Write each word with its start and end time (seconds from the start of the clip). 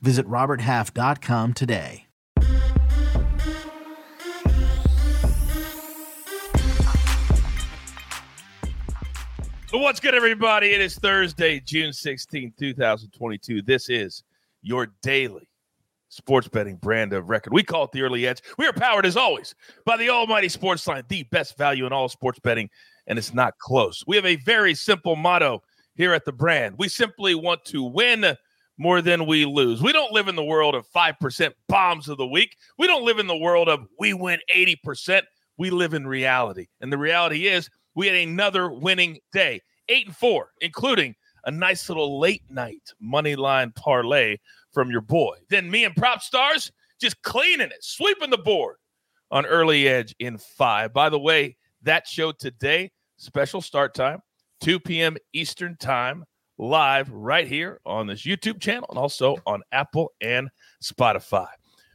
Visit 0.00 0.26
RobertHalf.com 0.26 1.54
today. 1.54 2.06
What's 9.72 10.00
good, 10.00 10.14
everybody? 10.14 10.72
It 10.72 10.80
is 10.80 10.94
Thursday, 10.96 11.60
June 11.60 11.92
16, 11.92 12.54
2022. 12.58 13.62
This 13.62 13.90
is 13.90 14.22
your 14.62 14.88
daily 15.02 15.48
sports 16.08 16.48
betting 16.48 16.76
brand 16.76 17.12
of 17.12 17.28
record. 17.28 17.52
We 17.52 17.62
call 17.62 17.84
it 17.84 17.92
the 17.92 18.02
early 18.02 18.26
edge. 18.26 18.42
We 18.58 18.66
are 18.66 18.72
powered, 18.72 19.04
as 19.04 19.16
always, 19.16 19.54
by 19.84 19.96
the 19.96 20.08
almighty 20.08 20.48
sports 20.48 20.86
line, 20.86 21.04
the 21.08 21.24
best 21.24 21.58
value 21.58 21.84
in 21.84 21.92
all 21.92 22.08
sports 22.08 22.38
betting, 22.38 22.70
and 23.06 23.18
it's 23.18 23.34
not 23.34 23.58
close. 23.58 24.02
We 24.06 24.16
have 24.16 24.24
a 24.24 24.36
very 24.36 24.74
simple 24.74 25.14
motto 25.14 25.62
here 25.94 26.14
at 26.14 26.24
the 26.24 26.32
brand. 26.32 26.76
We 26.78 26.88
simply 26.88 27.34
want 27.34 27.64
to 27.66 27.82
win 27.82 28.36
more 28.78 29.00
than 29.00 29.26
we 29.26 29.44
lose. 29.44 29.82
We 29.82 29.92
don't 29.92 30.12
live 30.12 30.28
in 30.28 30.36
the 30.36 30.44
world 30.44 30.74
of 30.74 30.86
5% 30.88 31.52
bombs 31.68 32.08
of 32.08 32.18
the 32.18 32.26
week. 32.26 32.56
We 32.78 32.86
don't 32.86 33.04
live 33.04 33.18
in 33.18 33.26
the 33.26 33.36
world 33.36 33.68
of 33.68 33.86
we 33.98 34.12
win 34.12 34.40
80%. 34.54 35.22
We 35.58 35.70
live 35.70 35.94
in 35.94 36.06
reality. 36.06 36.66
And 36.80 36.92
the 36.92 36.98
reality 36.98 37.46
is, 37.46 37.70
we 37.94 38.06
had 38.06 38.16
another 38.16 38.70
winning 38.70 39.18
day, 39.32 39.62
eight 39.88 40.06
and 40.06 40.14
four, 40.14 40.50
including 40.60 41.14
a 41.44 41.50
nice 41.50 41.88
little 41.88 42.20
late 42.20 42.42
night 42.50 42.92
money 43.00 43.36
line 43.36 43.72
parlay 43.74 44.36
from 44.72 44.90
your 44.90 45.00
boy. 45.00 45.36
Then 45.48 45.70
me 45.70 45.84
and 45.84 45.96
Prop 45.96 46.20
Stars 46.20 46.70
just 47.00 47.22
cleaning 47.22 47.68
it, 47.68 47.82
sweeping 47.82 48.30
the 48.30 48.38
board 48.38 48.76
on 49.30 49.46
early 49.46 49.88
edge 49.88 50.14
in 50.18 50.36
five. 50.36 50.92
By 50.92 51.08
the 51.08 51.18
way, 51.18 51.56
that 51.82 52.06
show 52.06 52.32
today, 52.32 52.90
special 53.16 53.62
start 53.62 53.94
time, 53.94 54.20
2 54.60 54.80
p.m. 54.80 55.16
Eastern 55.32 55.76
time, 55.78 56.24
live 56.58 57.10
right 57.10 57.46
here 57.46 57.80
on 57.84 58.06
this 58.06 58.22
YouTube 58.22 58.60
channel 58.60 58.86
and 58.90 58.98
also 58.98 59.36
on 59.46 59.62
Apple 59.72 60.12
and 60.20 60.48
Spotify. 60.82 61.48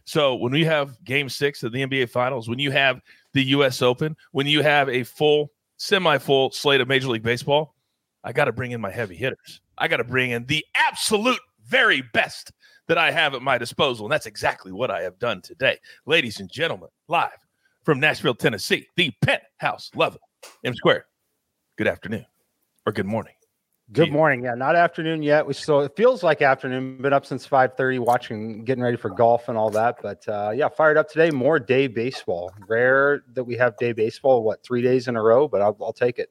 So 0.05 0.35
when 0.35 0.51
we 0.51 0.65
have 0.65 1.03
game 1.03 1.29
six 1.29 1.63
of 1.63 1.71
the 1.71 1.81
NBA 1.81 2.09
Finals, 2.09 2.49
when 2.49 2.59
you 2.59 2.71
have 2.71 3.01
the 3.33 3.43
U.S. 3.45 3.81
Open, 3.81 4.15
when 4.31 4.47
you 4.47 4.61
have 4.61 4.89
a 4.89 5.03
full 5.03 5.51
semi 5.77 6.17
full 6.17 6.51
slate 6.51 6.81
of 6.81 6.87
Major 6.87 7.07
League 7.07 7.23
Baseball, 7.23 7.75
I 8.23 8.33
got 8.33 8.45
to 8.45 8.51
bring 8.51 8.71
in 8.71 8.81
my 8.81 8.91
heavy 8.91 9.15
hitters. 9.15 9.61
I 9.77 9.87
got 9.87 9.97
to 9.97 10.03
bring 10.03 10.31
in 10.31 10.45
the 10.45 10.65
absolute 10.75 11.39
very 11.65 12.03
best 12.13 12.51
that 12.87 12.97
I 12.97 13.11
have 13.11 13.33
at 13.33 13.41
my 13.41 13.57
disposal. 13.57 14.05
And 14.05 14.11
that's 14.11 14.25
exactly 14.25 14.71
what 14.71 14.91
I 14.91 15.01
have 15.01 15.17
done 15.17 15.41
today. 15.41 15.77
Ladies 16.05 16.39
and 16.39 16.51
gentlemen, 16.51 16.89
live 17.07 17.29
from 17.83 17.99
Nashville, 17.99 18.35
Tennessee, 18.35 18.87
the 18.95 19.11
penthouse 19.21 19.89
level 19.95 20.19
M 20.63 20.75
Square. 20.75 21.05
Good 21.77 21.87
afternoon 21.87 22.25
or 22.85 22.91
good 22.91 23.05
morning. 23.05 23.33
Good 23.94 24.09
morning. 24.09 24.45
Yeah, 24.45 24.56
not 24.56 24.78
afternoon 24.78 25.22
yet. 25.22 25.45
We 25.45 25.53
still 25.53 25.81
it 25.81 25.94
feels 25.97 26.23
like 26.23 26.42
afternoon. 26.42 27.02
Been 27.02 27.11
up 27.11 27.25
since 27.25 27.45
five 27.45 27.75
thirty, 27.75 28.00
watching, 28.00 28.64
getting 28.64 28.81
ready 28.81 28.95
for 28.95 29.09
golf 29.09 29.50
and 29.50 29.58
all 29.58 29.70
that. 29.72 29.97
But 30.02 30.25
uh, 30.30 30.52
yeah, 30.56 30.70
fired 30.70 30.95
up 30.95 31.09
today. 31.09 31.30
More 31.30 31.59
day 31.59 31.88
baseball. 31.88 32.53
Rare 32.69 33.22
that 33.34 33.44
we 33.44 33.58
have 33.58 33.75
day 33.75 33.92
baseball. 33.92 34.44
What 34.44 34.64
three 34.64 34.81
days 34.81 35.09
in 35.09 35.17
a 35.17 35.22
row? 35.22 35.45
But 35.50 35.62
I'll, 35.62 35.75
I'll 35.81 35.92
take 35.92 36.19
it. 36.19 36.30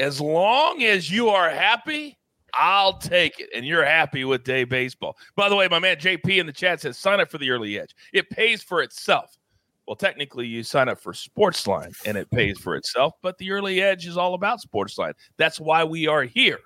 As 0.00 0.20
long 0.20 0.82
as 0.82 1.08
you 1.08 1.28
are 1.28 1.50
happy, 1.50 2.18
I'll 2.52 2.98
take 2.98 3.38
it. 3.38 3.50
And 3.54 3.64
you're 3.64 3.84
happy 3.84 4.24
with 4.24 4.42
day 4.42 4.64
baseball. 4.64 5.16
By 5.36 5.48
the 5.48 5.54
way, 5.54 5.68
my 5.68 5.78
man 5.78 5.98
JP 5.98 6.40
in 6.40 6.46
the 6.46 6.52
chat 6.52 6.80
says 6.80 6.98
sign 6.98 7.20
up 7.20 7.30
for 7.30 7.38
the 7.38 7.50
early 7.50 7.78
edge. 7.78 7.94
It 8.12 8.28
pays 8.28 8.60
for 8.60 8.82
itself. 8.82 9.38
Well, 9.86 9.96
technically, 9.96 10.46
you 10.46 10.64
sign 10.64 10.88
up 10.88 10.98
for 10.98 11.12
Sportsline 11.12 11.94
and 12.06 12.16
it 12.16 12.28
pays 12.30 12.58
for 12.58 12.74
itself, 12.74 13.14
but 13.22 13.38
the 13.38 13.52
early 13.52 13.82
edge 13.82 14.06
is 14.06 14.16
all 14.16 14.34
about 14.34 14.60
Sportsline. 14.60 15.12
That's 15.36 15.60
why 15.60 15.84
we 15.84 16.08
are 16.08 16.22
here. 16.22 16.58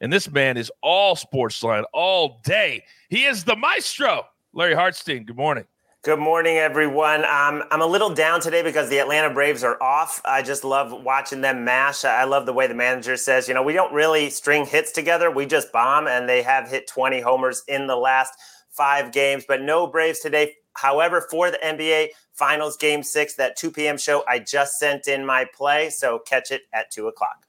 And 0.00 0.12
this 0.12 0.30
man 0.30 0.56
is 0.56 0.70
all 0.82 1.16
sports 1.16 1.62
line 1.62 1.84
all 1.92 2.40
day. 2.44 2.84
He 3.08 3.24
is 3.24 3.44
the 3.44 3.56
maestro, 3.56 4.26
Larry 4.52 4.74
Hartstein. 4.74 5.26
Good 5.26 5.36
morning. 5.36 5.64
Good 6.04 6.18
morning, 6.20 6.56
everyone. 6.58 7.24
Um, 7.24 7.64
I'm 7.70 7.80
a 7.80 7.86
little 7.86 8.14
down 8.14 8.40
today 8.40 8.62
because 8.62 8.88
the 8.88 8.98
Atlanta 8.98 9.32
Braves 9.34 9.64
are 9.64 9.82
off. 9.82 10.22
I 10.24 10.42
just 10.42 10.62
love 10.62 10.92
watching 11.02 11.40
them 11.40 11.64
mash. 11.64 12.04
I 12.04 12.22
love 12.24 12.46
the 12.46 12.52
way 12.52 12.68
the 12.68 12.74
manager 12.74 13.16
says, 13.16 13.48
you 13.48 13.54
know, 13.54 13.62
we 13.62 13.72
don't 13.72 13.92
really 13.92 14.30
string 14.30 14.66
hits 14.66 14.92
together. 14.92 15.32
We 15.32 15.46
just 15.46 15.72
bomb, 15.72 16.06
and 16.06 16.28
they 16.28 16.42
have 16.42 16.68
hit 16.68 16.86
20 16.86 17.20
homers 17.22 17.64
in 17.66 17.88
the 17.88 17.96
last 17.96 18.34
five 18.70 19.10
games, 19.10 19.44
but 19.48 19.62
no 19.62 19.88
Braves 19.88 20.20
today. 20.20 20.52
However, 20.74 21.26
for 21.28 21.50
the 21.50 21.58
NBA 21.58 22.10
Finals 22.34 22.76
Game 22.76 23.02
Six, 23.02 23.34
that 23.36 23.56
2 23.56 23.72
p.m. 23.72 23.98
show, 23.98 24.22
I 24.28 24.38
just 24.38 24.78
sent 24.78 25.08
in 25.08 25.26
my 25.26 25.46
play. 25.56 25.90
So 25.90 26.20
catch 26.20 26.52
it 26.52 26.62
at 26.72 26.92
2 26.92 27.08
o'clock. 27.08 27.45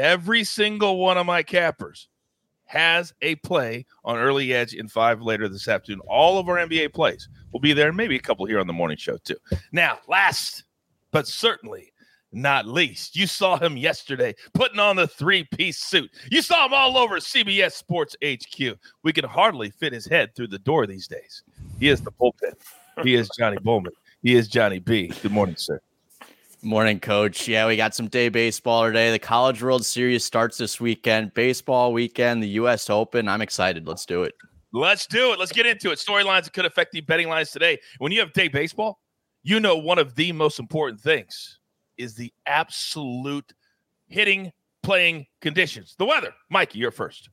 Every 0.00 0.44
single 0.44 0.96
one 0.96 1.18
of 1.18 1.26
my 1.26 1.42
cappers 1.42 2.08
has 2.64 3.12
a 3.20 3.34
play 3.36 3.84
on 4.02 4.16
early 4.16 4.54
edge 4.54 4.72
in 4.72 4.88
five 4.88 5.20
later 5.20 5.46
this 5.46 5.68
afternoon. 5.68 6.00
All 6.08 6.38
of 6.38 6.48
our 6.48 6.56
NBA 6.56 6.94
plays 6.94 7.28
will 7.52 7.60
be 7.60 7.74
there, 7.74 7.88
and 7.88 7.96
maybe 7.98 8.16
a 8.16 8.20
couple 8.20 8.46
here 8.46 8.60
on 8.60 8.66
the 8.66 8.72
morning 8.72 8.96
show 8.96 9.18
too. 9.18 9.36
Now, 9.72 9.98
last 10.08 10.64
but 11.10 11.28
certainly 11.28 11.92
not 12.32 12.66
least, 12.66 13.14
you 13.14 13.26
saw 13.26 13.58
him 13.58 13.76
yesterday 13.76 14.34
putting 14.54 14.78
on 14.78 14.96
the 14.96 15.06
three 15.06 15.44
piece 15.44 15.76
suit. 15.76 16.10
You 16.30 16.40
saw 16.40 16.64
him 16.64 16.72
all 16.72 16.96
over 16.96 17.16
CBS 17.16 17.72
Sports 17.72 18.16
HQ. 18.24 18.78
We 19.02 19.12
can 19.12 19.26
hardly 19.26 19.68
fit 19.68 19.92
his 19.92 20.06
head 20.06 20.34
through 20.34 20.48
the 20.48 20.60
door 20.60 20.86
these 20.86 21.08
days. 21.08 21.42
He 21.78 21.90
is 21.90 22.00
the 22.00 22.12
bullpen. 22.12 22.54
He 23.02 23.16
is 23.16 23.28
Johnny 23.36 23.58
Bollman. 23.58 23.92
He 24.22 24.34
is 24.34 24.48
Johnny 24.48 24.78
B. 24.78 25.12
Good 25.20 25.32
morning, 25.32 25.56
sir. 25.56 25.78
Morning, 26.62 27.00
coach. 27.00 27.48
Yeah, 27.48 27.66
we 27.66 27.76
got 27.76 27.94
some 27.94 28.08
day 28.08 28.28
baseball 28.28 28.84
today. 28.84 29.10
The 29.10 29.18
College 29.18 29.62
World 29.62 29.84
Series 29.84 30.26
starts 30.26 30.58
this 30.58 30.78
weekend. 30.78 31.32
Baseball 31.32 31.90
weekend, 31.94 32.42
the 32.42 32.48
U.S. 32.48 32.90
Open. 32.90 33.28
I'm 33.28 33.40
excited. 33.40 33.88
Let's 33.88 34.04
do 34.04 34.24
it. 34.24 34.34
Let's 34.70 35.06
do 35.06 35.32
it. 35.32 35.38
Let's 35.38 35.52
get 35.52 35.64
into 35.64 35.90
it. 35.90 35.98
Storylines 35.98 36.44
that 36.44 36.52
could 36.52 36.66
affect 36.66 36.92
the 36.92 37.00
betting 37.00 37.30
lines 37.30 37.50
today. 37.50 37.78
When 37.96 38.12
you 38.12 38.20
have 38.20 38.34
day 38.34 38.48
baseball, 38.48 39.00
you 39.42 39.58
know 39.58 39.78
one 39.78 39.98
of 39.98 40.14
the 40.16 40.32
most 40.32 40.58
important 40.58 41.00
things 41.00 41.60
is 41.96 42.14
the 42.14 42.30
absolute 42.44 43.54
hitting 44.08 44.52
playing 44.82 45.26
conditions. 45.40 45.94
The 45.98 46.04
weather. 46.04 46.34
Mikey, 46.50 46.78
you're 46.78 46.90
first. 46.90 47.30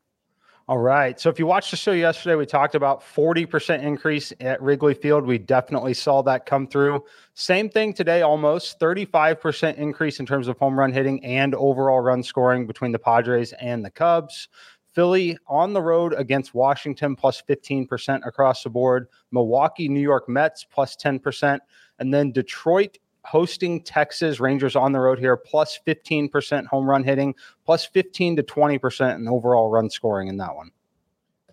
All 0.70 0.80
right. 0.80 1.18
So 1.18 1.30
if 1.30 1.40
you 1.40 1.46
watched 1.46 1.72
the 1.72 1.78
show 1.78 1.94
yesterday, 1.94 2.36
we 2.36 2.46
talked 2.46 2.76
about 2.76 3.02
40% 3.02 3.82
increase 3.82 4.34
at 4.42 4.62
Wrigley 4.62 4.94
Field. 4.94 5.26
We 5.26 5.38
definitely 5.38 5.94
saw 5.94 6.22
that 6.24 6.46
come 6.46 6.68
through. 6.68 7.06
Same 7.36 7.70
thing 7.70 7.94
today, 7.94 8.22
almost 8.22 8.78
35% 8.78 9.76
increase 9.78 10.20
in 10.20 10.26
terms 10.26 10.50
of 10.50 10.58
home 10.58 10.78
run 10.78 10.92
hitting 10.92 11.24
and 11.24 11.56
overall 11.56 12.02
run 12.02 12.22
scoring 12.22 12.68
between 12.68 12.92
the 12.92 13.00
Padres 13.00 13.54
and 13.54 13.86
the 13.86 13.90
Cubs. 13.90 14.50
Philly 14.92 15.38
on 15.48 15.72
the 15.72 15.82
road 15.82 16.14
against 16.18 16.54
Washington 16.54 17.16
plus 17.16 17.42
15% 17.48 18.28
across 18.28 18.64
the 18.64 18.70
board. 18.70 19.08
Milwaukee, 19.32 19.88
New 19.88 20.02
York 20.02 20.28
Mets 20.28 20.66
plus 20.66 20.98
10%. 20.98 21.60
And 22.00 22.14
then 22.14 22.34
Detroit 22.34 22.98
hosting 23.28 23.82
Texas 23.84 24.40
Rangers 24.40 24.78
on 24.78 24.94
the 24.94 25.00
road 25.00 25.20
here, 25.20 25.36
plus 25.36 25.78
15% 25.86 26.66
home 26.66 26.90
run 26.90 27.04
hitting, 27.04 27.36
plus 27.66 27.86
15 27.86 28.38
to 28.38 28.44
20% 28.44 29.16
in 29.16 29.28
overall 29.28 29.70
run 29.70 29.90
scoring 29.90 30.30
in 30.30 30.38
that 30.38 30.56
one. 30.56 30.72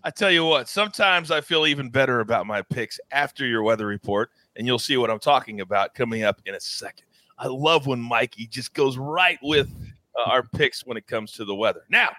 I 0.04 0.10
tell 0.10 0.30
you 0.30 0.44
what, 0.44 0.68
sometimes 0.68 1.32
I 1.32 1.40
feel 1.40 1.66
even 1.66 1.90
better 1.90 2.20
about 2.20 2.46
my 2.46 2.62
picks 2.62 3.00
after 3.10 3.44
your 3.44 3.64
weather 3.64 3.86
report, 3.86 4.30
and 4.54 4.68
you'll 4.68 4.78
see 4.78 4.96
what 4.96 5.10
I'm 5.10 5.18
talking 5.18 5.62
about 5.62 5.94
coming 5.94 6.22
up 6.22 6.40
in 6.46 6.54
a 6.54 6.60
second. 6.60 7.06
I 7.38 7.48
love 7.48 7.88
when 7.88 8.00
Mikey 8.00 8.46
just 8.46 8.72
goes 8.72 8.96
right 8.96 9.38
with 9.42 9.68
uh, 10.16 10.30
our 10.30 10.44
picks 10.44 10.86
when 10.86 10.96
it 10.96 11.08
comes 11.08 11.32
to 11.32 11.44
the 11.44 11.56
weather. 11.56 11.82
Now, 11.88 12.10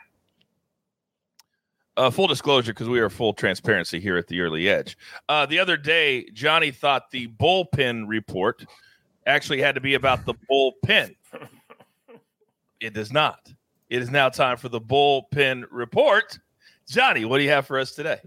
uh, 1.96 2.10
full 2.10 2.28
disclosure, 2.28 2.74
because 2.74 2.90
we 2.90 3.00
are 3.00 3.10
full 3.10 3.32
transparency 3.32 4.02
here 4.02 4.18
at 4.18 4.28
the 4.28 4.42
early 4.42 4.68
edge. 4.68 4.98
Uh, 5.30 5.46
the 5.46 5.60
other 5.60 5.78
day, 5.78 6.28
Johnny 6.34 6.72
thought 6.72 7.10
the 7.12 7.30
bullpen 7.30 8.04
report 8.06 8.66
actually 9.26 9.62
had 9.62 9.76
to 9.76 9.82
be 9.82 9.96
about 9.96 10.26
the 10.26 10.34
bullpen. 10.50 11.16
it 12.80 12.94
does 12.94 13.12
not. 13.12 13.52
It 13.90 14.02
is 14.02 14.10
now 14.10 14.30
time 14.30 14.58
for 14.58 14.70
the 14.70 14.82
bullpen 14.82 15.66
report. 15.70 16.40
Johnny, 16.88 17.26
what 17.26 17.38
do 17.38 17.44
you 17.44 17.50
have 17.50 17.68
for 17.68 17.80
us 17.80 17.94
today? 17.94 18.20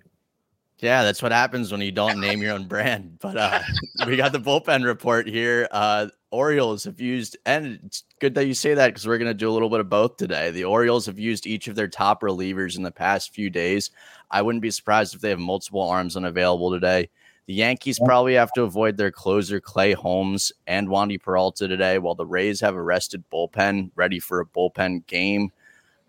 Yeah, 0.79 1.03
that's 1.03 1.23
what 1.23 1.33
happens 1.33 1.73
when 1.73 1.81
you 1.81 1.91
don't 1.91 2.21
name 2.21 2.41
your 2.41 2.55
own 2.55 2.67
brand. 2.67 3.19
But 3.21 3.37
uh, 3.37 3.61
we 4.07 4.17
got 4.17 4.33
the 4.33 4.39
bullpen 4.39 4.85
report 4.85 5.27
here. 5.27 5.67
Uh, 5.73 6.09
Orioles 6.31 6.85
have 6.85 7.01
used, 7.01 7.37
and 7.47 7.81
it's 7.85 8.05
good 8.21 8.35
that 8.35 8.47
you 8.47 8.55
say 8.55 8.75
that 8.75 8.89
because 8.89 9.07
we're 9.07 9.19
going 9.19 9.31
to 9.31 9.35
do 9.35 9.51
a 9.51 9.53
little 9.53 9.71
bit 9.71 9.81
of 9.81 9.89
both 9.89 10.17
today. 10.17 10.51
The 10.51 10.65
Orioles 10.65 11.07
have 11.07 11.19
used 11.19 11.47
each 11.47 11.67
of 11.67 11.75
their 11.75 11.89
top 11.89 12.23
relievers 12.23 12.77
in 12.77 12.83
the 12.83 12.93
past 12.93 13.35
few 13.35 13.51
days. 13.51 13.91
I 14.31 14.43
wouldn't 14.43 14.63
be 14.63 14.71
surprised 14.71 15.15
if 15.15 15.21
they 15.21 15.31
have 15.31 15.39
multiple 15.39 15.83
arms 15.83 16.17
unavailable 16.17 16.71
today. 16.71 17.09
The 17.49 17.55
Yankees 17.55 17.99
probably 17.99 18.35
have 18.35 18.53
to 18.53 18.63
avoid 18.63 18.99
their 18.99 19.11
closer 19.11 19.59
Clay 19.59 19.93
Holmes 19.93 20.53
and 20.67 20.87
Wandy 20.89 21.19
Peralta 21.19 21.67
today, 21.67 21.99
while 21.99 22.15
the 22.15 22.27
Rays 22.27 22.61
have 22.61 22.75
a 22.75 22.83
rested 22.83 23.25
bullpen 23.33 23.91
ready 23.95 24.19
for 24.21 24.41
a 24.41 24.47
bullpen 24.47 25.07
game. 25.07 25.51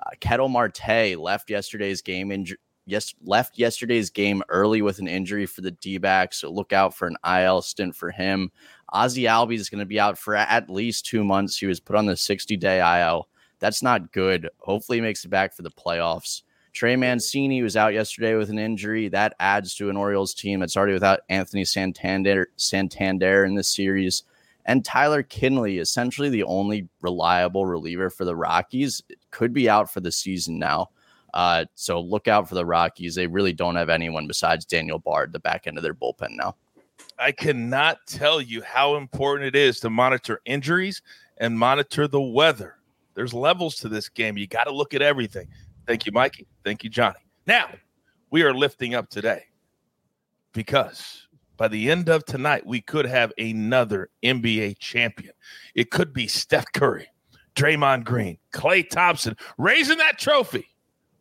Uh, 0.01 0.09
Ketel 0.19 0.49
Marte 0.49 1.17
left 1.17 1.49
yesterday's 1.49 2.01
game 2.01 2.29
injury 2.29 2.57
yes, 2.85 3.13
left 3.23 3.57
yesterday's 3.57 4.09
game 4.09 4.43
early 4.49 4.81
with 4.81 4.99
an 4.99 5.07
injury 5.07 5.45
for 5.45 5.61
the 5.61 5.71
D 5.71 5.97
backs. 5.97 6.41
So 6.41 6.51
look 6.51 6.73
out 6.73 6.93
for 6.93 7.07
an 7.07 7.15
IL 7.25 7.61
stint 7.61 7.95
for 7.95 8.11
him. 8.11 8.51
Ozzie 8.91 9.23
Albies 9.23 9.59
is 9.59 9.69
going 9.69 9.79
to 9.79 9.85
be 9.85 9.99
out 9.99 10.17
for 10.17 10.35
at 10.35 10.69
least 10.69 11.05
two 11.05 11.23
months. 11.23 11.57
He 11.57 11.67
was 11.67 11.79
put 11.79 11.95
on 11.95 12.05
the 12.05 12.17
60 12.17 12.57
day 12.57 12.79
IL. 13.01 13.29
That's 13.59 13.81
not 13.81 14.11
good. 14.11 14.49
Hopefully, 14.59 14.97
he 14.97 15.01
makes 15.01 15.23
it 15.23 15.29
back 15.29 15.53
for 15.53 15.61
the 15.61 15.71
playoffs. 15.71 16.41
Trey 16.73 16.95
Mancini 16.95 17.61
was 17.61 17.75
out 17.75 17.93
yesterday 17.93 18.35
with 18.35 18.49
an 18.49 18.59
injury. 18.59 19.09
That 19.09 19.35
adds 19.39 19.75
to 19.75 19.89
an 19.89 19.97
Orioles 19.97 20.33
team 20.33 20.59
that's 20.59 20.77
already 20.77 20.93
without 20.93 21.21
Anthony 21.29 21.65
Santander, 21.65 22.49
Santander 22.57 23.45
in 23.45 23.55
this 23.55 23.73
series. 23.73 24.23
And 24.65 24.85
Tyler 24.85 25.23
Kinley, 25.23 25.79
essentially 25.79 26.29
the 26.29 26.43
only 26.43 26.87
reliable 27.01 27.65
reliever 27.65 28.09
for 28.09 28.23
the 28.23 28.35
Rockies, 28.35 29.01
could 29.31 29.51
be 29.51 29.69
out 29.69 29.91
for 29.91 29.99
the 29.99 30.11
season 30.11 30.59
now. 30.59 30.89
Uh, 31.33 31.65
so 31.75 31.99
look 31.99 32.27
out 32.27 32.47
for 32.47 32.55
the 32.55 32.65
Rockies. 32.65 33.15
They 33.15 33.27
really 33.27 33.53
don't 33.53 33.75
have 33.75 33.89
anyone 33.89 34.27
besides 34.27 34.65
Daniel 34.65 34.99
Bard, 34.99 35.29
at 35.29 35.33
the 35.33 35.39
back 35.39 35.65
end 35.65 35.77
of 35.77 35.83
their 35.83 35.93
bullpen 35.93 36.31
now. 36.31 36.55
I 37.17 37.31
cannot 37.31 37.97
tell 38.07 38.41
you 38.41 38.61
how 38.61 38.95
important 38.95 39.47
it 39.47 39.55
is 39.55 39.79
to 39.81 39.89
monitor 39.89 40.41
injuries 40.45 41.01
and 41.37 41.57
monitor 41.57 42.07
the 42.07 42.21
weather. 42.21 42.75
There's 43.15 43.33
levels 43.33 43.75
to 43.77 43.89
this 43.89 44.07
game. 44.07 44.37
You 44.37 44.47
got 44.47 44.65
to 44.65 44.73
look 44.73 44.93
at 44.93 45.01
everything. 45.01 45.47
Thank 45.89 46.05
you, 46.05 46.11
Mikey. 46.11 46.45
Thank 46.63 46.83
you, 46.83 46.89
Johnny. 46.91 47.17
Now, 47.47 47.67
we 48.29 48.43
are 48.43 48.53
lifting 48.53 48.93
up 48.93 49.09
today 49.09 49.41
because 50.53 51.27
by 51.57 51.67
the 51.67 51.89
end 51.89 52.09
of 52.09 52.23
tonight, 52.25 52.63
we 52.63 52.79
could 52.79 53.07
have 53.07 53.33
another 53.39 54.09
NBA 54.23 54.77
champion. 54.77 55.33
It 55.73 55.89
could 55.89 56.13
be 56.13 56.27
Steph 56.27 56.71
Curry, 56.73 57.07
Draymond 57.55 58.03
Green, 58.03 58.37
Klay 58.53 58.87
Thompson 58.87 59.35
raising 59.57 59.97
that 59.97 60.19
trophy 60.19 60.67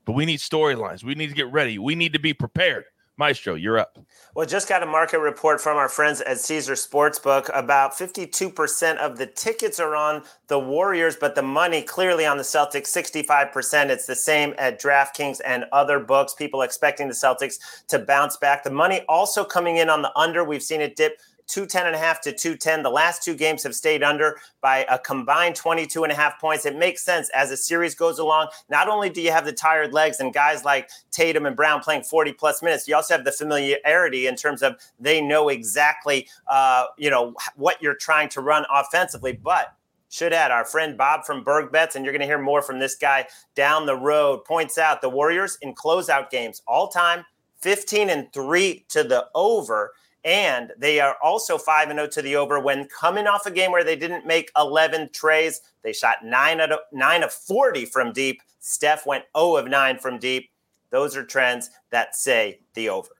but 0.08 0.14
we 0.14 0.24
need 0.24 0.38
storylines. 0.38 1.04
We 1.04 1.14
need 1.14 1.26
to 1.26 1.34
get 1.34 1.52
ready. 1.52 1.78
We 1.78 1.94
need 1.94 2.14
to 2.14 2.18
be 2.18 2.32
prepared. 2.32 2.84
Maestro, 3.18 3.54
you're 3.54 3.78
up. 3.78 3.98
Well, 4.36 4.46
just 4.46 4.68
got 4.68 4.84
a 4.84 4.86
market 4.86 5.18
report 5.18 5.60
from 5.60 5.76
our 5.76 5.88
friends 5.88 6.20
at 6.20 6.38
Caesar 6.38 6.74
Sportsbook. 6.74 7.50
About 7.52 7.92
52% 7.92 8.96
of 8.98 9.18
the 9.18 9.26
tickets 9.26 9.80
are 9.80 9.96
on 9.96 10.22
the 10.46 10.58
Warriors, 10.60 11.16
but 11.16 11.34
the 11.34 11.42
money 11.42 11.82
clearly 11.82 12.24
on 12.24 12.36
the 12.36 12.44
Celtics, 12.44 12.86
65%. 12.86 13.90
It's 13.90 14.06
the 14.06 14.14
same 14.14 14.54
at 14.56 14.80
DraftKings 14.80 15.40
and 15.44 15.64
other 15.72 15.98
books. 15.98 16.32
People 16.32 16.62
expecting 16.62 17.08
the 17.08 17.14
Celtics 17.14 17.56
to 17.88 17.98
bounce 17.98 18.36
back. 18.36 18.62
The 18.62 18.70
money 18.70 19.00
also 19.08 19.44
coming 19.44 19.78
in 19.78 19.90
on 19.90 20.02
the 20.02 20.16
under. 20.16 20.44
We've 20.44 20.62
seen 20.62 20.80
it 20.80 20.94
dip 20.94 21.18
210 21.48 21.86
and 21.86 21.96
a 21.96 21.98
half 21.98 22.20
to 22.22 22.32
210. 22.32 22.82
The 22.82 22.90
last 22.90 23.22
two 23.22 23.34
games 23.34 23.62
have 23.64 23.74
stayed 23.74 24.02
under 24.02 24.38
by 24.60 24.86
a 24.88 24.98
combined 24.98 25.56
22 25.56 26.04
and 26.04 26.12
a 26.12 26.14
half 26.14 26.40
points. 26.40 26.66
It 26.66 26.76
makes 26.76 27.02
sense 27.02 27.30
as 27.34 27.50
the 27.50 27.56
series 27.56 27.94
goes 27.94 28.18
along. 28.18 28.48
Not 28.70 28.88
only 28.88 29.10
do 29.10 29.20
you 29.20 29.32
have 29.32 29.44
the 29.44 29.52
tired 29.52 29.92
legs 29.92 30.20
and 30.20 30.32
guys 30.32 30.64
like 30.64 30.90
Tatum 31.10 31.46
and 31.46 31.56
Brown 31.56 31.80
playing 31.80 32.04
40 32.04 32.32
plus 32.34 32.62
minutes, 32.62 32.86
you 32.86 32.94
also 32.94 33.14
have 33.14 33.24
the 33.24 33.32
familiarity 33.32 34.26
in 34.26 34.36
terms 34.36 34.62
of 34.62 34.76
they 35.00 35.20
know 35.20 35.48
exactly, 35.48 36.28
uh, 36.48 36.84
you 36.96 37.10
know, 37.10 37.34
what 37.56 37.82
you're 37.82 37.96
trying 37.96 38.28
to 38.30 38.40
run 38.40 38.64
offensively. 38.70 39.32
But 39.32 39.74
should 40.10 40.32
add 40.32 40.50
our 40.50 40.64
friend 40.64 40.96
Bob 40.96 41.24
from 41.24 41.44
Berg 41.44 41.70
Bets, 41.70 41.96
and 41.96 42.04
you're 42.04 42.12
going 42.12 42.20
to 42.20 42.26
hear 42.26 42.40
more 42.40 42.62
from 42.62 42.78
this 42.78 42.94
guy 42.94 43.26
down 43.54 43.86
the 43.86 43.96
road. 43.96 44.44
Points 44.44 44.78
out 44.78 45.00
the 45.00 45.08
Warriors 45.08 45.58
in 45.62 45.74
closeout 45.74 46.30
games 46.30 46.62
all 46.66 46.88
time, 46.88 47.24
15 47.60 48.10
and 48.10 48.32
three 48.32 48.84
to 48.88 49.04
the 49.04 49.26
over. 49.34 49.92
And 50.24 50.72
they 50.76 51.00
are 51.00 51.16
also 51.22 51.58
5 51.58 51.88
0 51.90 52.06
to 52.08 52.22
the 52.22 52.36
over 52.36 52.58
when 52.60 52.88
coming 52.88 53.26
off 53.26 53.46
a 53.46 53.50
game 53.50 53.70
where 53.70 53.84
they 53.84 53.96
didn't 53.96 54.26
make 54.26 54.50
11 54.56 55.10
treys. 55.12 55.60
They 55.82 55.92
shot 55.92 56.24
9 56.24 56.60
out 56.60 56.72
of 56.72 56.80
9 56.92 57.22
of 57.22 57.32
40 57.32 57.86
from 57.86 58.12
deep. 58.12 58.42
Steph 58.58 59.06
went 59.06 59.24
0 59.36 59.56
of 59.56 59.68
9 59.68 59.98
from 59.98 60.18
deep. 60.18 60.50
Those 60.90 61.16
are 61.16 61.24
trends 61.24 61.70
that 61.90 62.16
say 62.16 62.60
the 62.74 62.88
over. 62.88 63.10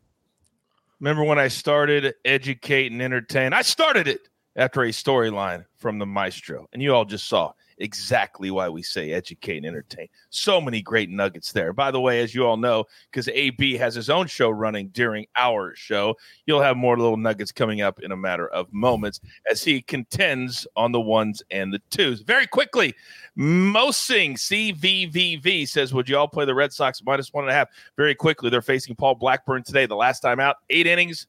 Remember 1.00 1.23
when 1.23 1.39
I 1.39 1.49
started 1.49 2.15
educate 2.25 2.91
and 2.91 3.00
entertain? 3.00 3.53
I 3.53 3.62
started 3.62 4.09
it 4.09 4.29
after 4.56 4.83
a 4.83 4.89
storyline 4.89 5.65
from 5.77 5.99
the 5.99 6.06
maestro, 6.06 6.67
and 6.73 6.83
you 6.83 6.93
all 6.93 7.05
just 7.05 7.29
saw 7.29 7.53
exactly 7.78 8.50
why 8.50 8.69
we 8.69 8.82
say 8.82 9.12
educate 9.12 9.58
and 9.58 9.66
entertain. 9.66 10.08
So 10.30 10.60
many 10.60 10.82
great 10.82 11.10
nuggets 11.10 11.52
there. 11.52 11.72
By 11.72 11.90
the 11.90 12.00
way, 12.00 12.20
as 12.20 12.34
you 12.34 12.46
all 12.46 12.56
know, 12.56 12.84
because 13.10 13.28
AB 13.28 13.76
has 13.76 13.94
his 13.94 14.10
own 14.10 14.26
show 14.26 14.50
running 14.50 14.88
during 14.88 15.26
our 15.36 15.75
show, 15.75 16.16
you'll 16.46 16.62
have 16.62 16.76
more 16.76 16.96
little 16.96 17.16
nuggets 17.16 17.52
coming 17.52 17.80
up 17.80 18.00
in 18.00 18.12
a 18.12 18.16
matter 18.16 18.48
of 18.48 18.72
moments 18.72 19.20
as 19.50 19.62
he 19.62 19.80
contends 19.80 20.66
on 20.76 20.92
the 20.92 21.00
ones 21.00 21.42
and 21.50 21.72
the 21.72 21.80
twos. 21.90 22.22
Very 22.22 22.46
quickly, 22.46 22.94
Mosing 23.36 24.34
CVVV 24.34 25.69
says, 25.69 25.94
Would 25.94 26.08
you 26.08 26.19
all 26.19 26.28
play 26.28 26.44
the 26.44 26.54
Red 26.54 26.72
Sox 26.72 27.02
minus 27.04 27.32
one 27.32 27.44
and 27.44 27.50
a 27.50 27.54
half? 27.54 27.69
Very 27.96 28.14
quickly, 28.14 28.50
they're 28.50 28.62
facing 28.62 28.96
Paul 28.96 29.14
Blackburn 29.14 29.62
today. 29.62 29.86
The 29.86 29.96
last 29.96 30.20
time 30.20 30.40
out, 30.40 30.56
eight 30.70 30.86
innings, 30.86 31.26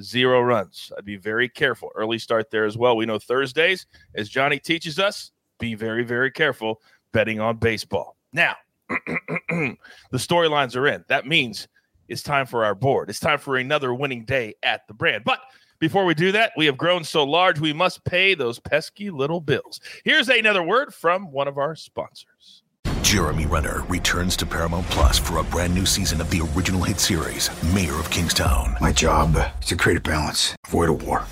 zero 0.00 0.42
runs. 0.42 0.92
I'd 0.96 1.04
be 1.04 1.16
very 1.16 1.48
careful. 1.48 1.90
Early 1.94 2.18
start 2.18 2.50
there 2.50 2.64
as 2.64 2.76
well. 2.76 2.96
We 2.96 3.06
know 3.06 3.18
Thursdays, 3.18 3.86
as 4.14 4.28
Johnny 4.28 4.58
teaches 4.58 4.98
us, 4.98 5.32
be 5.62 5.74
very, 5.76 6.02
very 6.02 6.30
careful 6.30 6.82
betting 7.12 7.38
on 7.38 7.56
baseball. 7.56 8.16
Now, 8.32 8.56
the 8.88 9.76
storylines 10.14 10.74
are 10.74 10.88
in. 10.88 11.04
That 11.08 11.24
means 11.24 11.68
it's 12.08 12.22
time 12.22 12.46
for 12.46 12.64
our 12.64 12.74
board. 12.74 13.08
It's 13.08 13.20
time 13.20 13.38
for 13.38 13.56
another 13.56 13.94
winning 13.94 14.24
day 14.24 14.54
at 14.64 14.88
the 14.88 14.94
brand. 14.94 15.22
But 15.24 15.38
before 15.78 16.04
we 16.04 16.14
do 16.14 16.32
that, 16.32 16.50
we 16.56 16.66
have 16.66 16.76
grown 16.76 17.04
so 17.04 17.22
large, 17.22 17.60
we 17.60 17.72
must 17.72 18.04
pay 18.04 18.34
those 18.34 18.58
pesky 18.58 19.10
little 19.10 19.40
bills. 19.40 19.80
Here's 20.04 20.28
another 20.28 20.64
word 20.64 20.92
from 20.92 21.30
one 21.30 21.46
of 21.46 21.58
our 21.58 21.76
sponsors. 21.76 22.64
Jeremy 23.02 23.46
Renner 23.46 23.82
returns 23.88 24.36
to 24.38 24.46
Paramount 24.46 24.86
Plus 24.86 25.18
for 25.18 25.38
a 25.38 25.44
brand 25.44 25.74
new 25.74 25.86
season 25.86 26.20
of 26.20 26.28
the 26.30 26.40
original 26.56 26.82
hit 26.82 26.98
series, 26.98 27.50
Mayor 27.72 27.94
of 27.94 28.10
Kingstown. 28.10 28.76
My 28.80 28.90
job 28.90 29.36
is 29.60 29.68
to 29.68 29.76
create 29.76 29.98
a 29.98 30.00
balance, 30.00 30.56
avoid 30.66 30.88
a 30.88 30.92
war. 30.92 31.24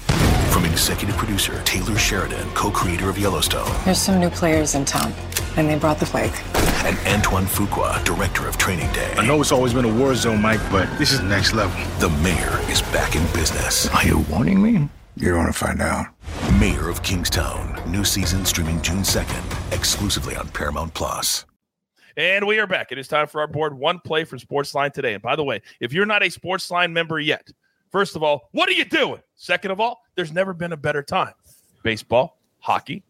From 0.50 0.64
executive 0.64 1.16
producer 1.16 1.62
Taylor 1.64 1.96
Sheridan, 1.96 2.48
co 2.54 2.70
creator 2.70 3.08
of 3.08 3.18
Yellowstone. 3.18 3.70
There's 3.84 4.00
some 4.00 4.18
new 4.18 4.30
players 4.30 4.74
in 4.74 4.84
town, 4.84 5.12
and 5.56 5.68
they 5.68 5.78
brought 5.78 5.98
the 5.98 6.06
plague. 6.06 6.32
And 6.84 6.98
Antoine 7.06 7.44
Fuqua, 7.46 8.02
director 8.04 8.48
of 8.48 8.58
Training 8.58 8.92
Day. 8.92 9.12
I 9.16 9.26
know 9.26 9.40
it's 9.40 9.52
always 9.52 9.72
been 9.72 9.84
a 9.84 9.94
war 9.94 10.14
zone, 10.14 10.42
Mike, 10.42 10.60
but 10.70 10.86
this 10.98 11.12
is 11.12 11.20
next 11.22 11.52
level. 11.52 11.78
The 12.00 12.08
mayor 12.22 12.58
is 12.70 12.82
back 12.82 13.14
in 13.14 13.22
business. 13.32 13.88
Are 13.88 14.04
you 14.04 14.20
warning 14.30 14.60
me? 14.60 14.88
You're 15.16 15.34
going 15.34 15.46
to 15.46 15.52
find 15.52 15.80
out. 15.80 16.06
Mayor 16.58 16.88
of 16.88 17.02
Kingstown. 17.02 17.80
New 17.90 18.04
season 18.04 18.44
streaming 18.44 18.80
June 18.82 19.02
2nd, 19.02 19.72
exclusively 19.72 20.34
on 20.36 20.48
Paramount 20.48 20.94
Plus. 20.94 21.44
And 22.16 22.46
we 22.46 22.58
are 22.58 22.66
back. 22.66 22.90
It 22.90 22.98
is 22.98 23.06
time 23.06 23.28
for 23.28 23.40
our 23.40 23.46
board 23.46 23.78
one 23.78 24.00
play 24.00 24.24
for 24.24 24.36
Sportsline 24.36 24.92
today. 24.92 25.14
And 25.14 25.22
by 25.22 25.36
the 25.36 25.44
way, 25.44 25.62
if 25.78 25.92
you're 25.92 26.06
not 26.06 26.22
a 26.22 26.26
Sportsline 26.26 26.92
member 26.92 27.20
yet, 27.20 27.50
First 27.90 28.16
of 28.16 28.22
all, 28.22 28.48
what 28.52 28.68
are 28.68 28.72
you 28.72 28.84
doing? 28.84 29.20
Second 29.34 29.72
of 29.72 29.80
all, 29.80 30.00
there's 30.14 30.32
never 30.32 30.54
been 30.54 30.72
a 30.72 30.76
better 30.76 31.02
time. 31.02 31.34
Baseball, 31.82 32.38
hockey, 32.58 33.02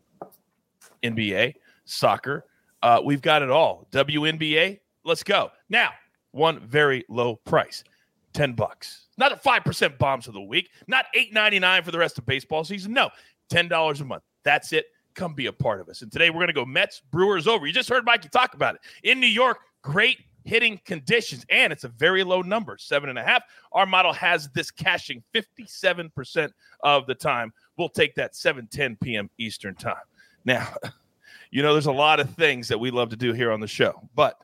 NBA, 1.02 1.54
soccer. 1.84 2.46
Uh, 2.82 3.00
we've 3.04 3.20
got 3.20 3.42
it 3.42 3.50
all. 3.50 3.86
WNBA, 3.92 4.80
let's 5.04 5.22
go. 5.22 5.50
Now, 5.68 5.90
one 6.32 6.60
very 6.60 7.04
low 7.08 7.36
price 7.36 7.84
10 8.32 8.54
bucks. 8.54 9.08
Not 9.18 9.32
a 9.32 9.36
5% 9.36 9.98
bombs 9.98 10.28
of 10.28 10.34
the 10.34 10.40
week, 10.40 10.70
not 10.86 11.06
$8.99 11.16 11.84
for 11.84 11.90
the 11.90 11.98
rest 11.98 12.16
of 12.16 12.24
baseball 12.26 12.64
season. 12.64 12.92
No, 12.92 13.10
$10 13.50 14.00
a 14.00 14.04
month. 14.04 14.22
That's 14.44 14.72
it. 14.72 14.86
Come 15.14 15.34
be 15.34 15.46
a 15.46 15.52
part 15.52 15.80
of 15.80 15.88
us. 15.88 16.02
And 16.02 16.12
today 16.12 16.30
we're 16.30 16.36
going 16.36 16.46
to 16.46 16.52
go 16.52 16.64
Mets, 16.64 17.02
Brewers 17.10 17.46
over. 17.46 17.66
You 17.66 17.72
just 17.72 17.88
heard 17.88 18.04
Mikey 18.04 18.28
talk 18.28 18.54
about 18.54 18.76
it. 18.76 18.80
In 19.02 19.20
New 19.20 19.26
York, 19.26 19.58
great 19.82 20.18
hitting 20.44 20.80
conditions, 20.84 21.44
and 21.50 21.72
it's 21.72 21.84
a 21.84 21.88
very 21.88 22.24
low 22.24 22.42
number, 22.42 22.76
seven 22.78 23.08
and 23.08 23.18
a 23.18 23.22
half. 23.22 23.42
Our 23.72 23.86
model 23.86 24.12
has 24.12 24.48
this 24.50 24.70
cashing 24.70 25.22
57% 25.34 26.50
of 26.82 27.06
the 27.06 27.14
time. 27.14 27.52
We'll 27.76 27.88
take 27.88 28.14
that 28.16 28.34
7 28.36 28.68
10 28.70 28.96
p.m. 28.96 29.30
Eastern 29.38 29.74
time. 29.74 29.96
Now, 30.44 30.68
you 31.50 31.62
know, 31.62 31.72
there's 31.72 31.86
a 31.86 31.92
lot 31.92 32.20
of 32.20 32.30
things 32.34 32.68
that 32.68 32.78
we 32.78 32.90
love 32.90 33.10
to 33.10 33.16
do 33.16 33.32
here 33.32 33.52
on 33.52 33.60
the 33.60 33.68
show, 33.68 34.00
but 34.14 34.36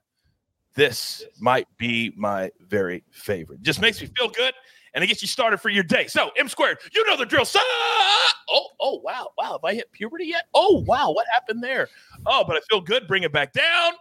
this 0.75 1.25
might 1.41 1.67
be 1.79 2.13
my 2.17 2.51
very 2.61 3.03
favorite. 3.11 3.63
Just 3.63 3.81
makes 3.81 4.01
me 4.01 4.09
feel 4.17 4.29
good 4.29 4.53
and 4.97 5.05
it 5.05 5.07
gets 5.09 5.23
you 5.23 5.29
started 5.29 5.59
for 5.59 5.69
your 5.69 5.85
day. 5.85 6.07
So, 6.07 6.31
M 6.37 6.49
squared, 6.49 6.79
you 6.95 7.07
know 7.07 7.17
the 7.17 7.27
drill. 7.27 7.45
So, 7.45 7.61
oh, 7.63 8.69
oh, 8.81 9.01
wow, 9.05 9.29
wow. 9.37 9.53
Have 9.53 9.65
I 9.65 9.75
hit 9.75 9.93
puberty 9.93 10.25
yet? 10.25 10.45
Oh, 10.55 10.83
wow, 10.87 11.13
what 11.13 11.27
happened 11.33 11.63
there? 11.63 11.89
Oh, 12.25 12.45
but 12.47 12.57
I 12.57 12.61
feel 12.71 12.81
good. 12.81 13.07
Bring 13.07 13.23
it 13.23 13.31
back 13.31 13.53
down. 13.53 13.93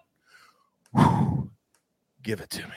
Whew. 0.94 1.35
Give 2.26 2.42
it 2.42 2.50
to 2.50 2.64
me. 2.64 2.74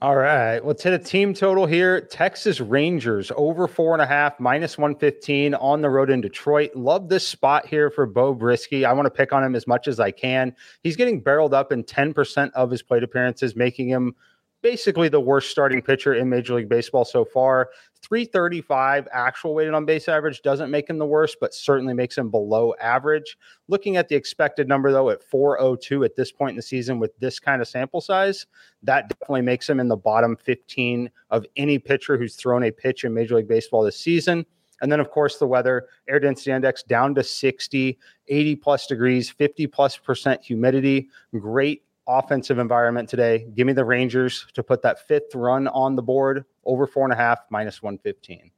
All 0.00 0.16
right. 0.16 0.64
Let's 0.64 0.82
hit 0.82 0.94
a 0.94 0.98
team 0.98 1.34
total 1.34 1.66
here. 1.66 2.00
Texas 2.00 2.58
Rangers 2.58 3.30
over 3.36 3.68
four 3.68 3.92
and 3.92 4.00
a 4.00 4.06
half, 4.06 4.40
minus 4.40 4.78
115 4.78 5.54
on 5.54 5.82
the 5.82 5.90
road 5.90 6.08
in 6.08 6.22
Detroit. 6.22 6.74
Love 6.74 7.10
this 7.10 7.28
spot 7.28 7.66
here 7.66 7.90
for 7.90 8.06
Beau 8.06 8.34
Brieske. 8.34 8.86
I 8.86 8.92
want 8.94 9.04
to 9.04 9.10
pick 9.10 9.34
on 9.34 9.44
him 9.44 9.54
as 9.54 9.66
much 9.66 9.88
as 9.88 10.00
I 10.00 10.10
can. 10.10 10.56
He's 10.82 10.96
getting 10.96 11.20
barreled 11.20 11.52
up 11.52 11.70
in 11.70 11.84
10% 11.84 12.50
of 12.52 12.70
his 12.70 12.82
plate 12.82 13.02
appearances, 13.02 13.54
making 13.54 13.88
him 13.88 14.14
basically 14.62 15.10
the 15.10 15.20
worst 15.20 15.50
starting 15.50 15.82
pitcher 15.82 16.14
in 16.14 16.30
Major 16.30 16.54
League 16.54 16.70
Baseball 16.70 17.04
so 17.04 17.26
far. 17.26 17.68
335 18.04 19.08
actual 19.12 19.54
weighted 19.54 19.72
on 19.72 19.86
base 19.86 20.08
average 20.08 20.42
doesn't 20.42 20.70
make 20.70 20.90
him 20.90 20.98
the 20.98 21.06
worst, 21.06 21.38
but 21.40 21.54
certainly 21.54 21.94
makes 21.94 22.18
him 22.18 22.30
below 22.30 22.74
average. 22.78 23.38
Looking 23.66 23.96
at 23.96 24.08
the 24.08 24.14
expected 24.14 24.68
number, 24.68 24.92
though, 24.92 25.08
at 25.08 25.22
402 25.22 26.04
at 26.04 26.14
this 26.14 26.30
point 26.30 26.50
in 26.50 26.56
the 26.56 26.62
season 26.62 26.98
with 26.98 27.18
this 27.18 27.40
kind 27.40 27.62
of 27.62 27.68
sample 27.68 28.02
size, 28.02 28.44
that 28.82 29.08
definitely 29.08 29.40
makes 29.40 29.68
him 29.68 29.80
in 29.80 29.88
the 29.88 29.96
bottom 29.96 30.36
15 30.36 31.10
of 31.30 31.46
any 31.56 31.78
pitcher 31.78 32.18
who's 32.18 32.36
thrown 32.36 32.64
a 32.64 32.70
pitch 32.70 33.04
in 33.04 33.14
Major 33.14 33.36
League 33.36 33.48
Baseball 33.48 33.82
this 33.82 33.98
season. 33.98 34.44
And 34.82 34.92
then, 34.92 35.00
of 35.00 35.10
course, 35.10 35.38
the 35.38 35.46
weather 35.46 35.86
air 36.06 36.20
density 36.20 36.50
index 36.50 36.82
down 36.82 37.14
to 37.14 37.24
60, 37.24 37.98
80 38.28 38.56
plus 38.56 38.86
degrees, 38.86 39.30
50 39.30 39.66
plus 39.68 39.96
percent 39.96 40.44
humidity. 40.44 41.08
Great 41.32 41.83
offensive 42.06 42.58
environment 42.58 43.08
today. 43.08 43.46
Give 43.54 43.66
me 43.66 43.72
the 43.72 43.84
Rangers 43.84 44.46
to 44.54 44.62
put 44.62 44.82
that 44.82 45.06
fifth 45.06 45.34
run 45.34 45.68
on 45.68 45.96
the 45.96 46.02
board 46.02 46.44
over 46.64 46.86
four 46.86 47.04
and 47.04 47.12
a 47.12 47.16
half, 47.16 47.40
minus 47.50 47.82
115. 47.82 48.50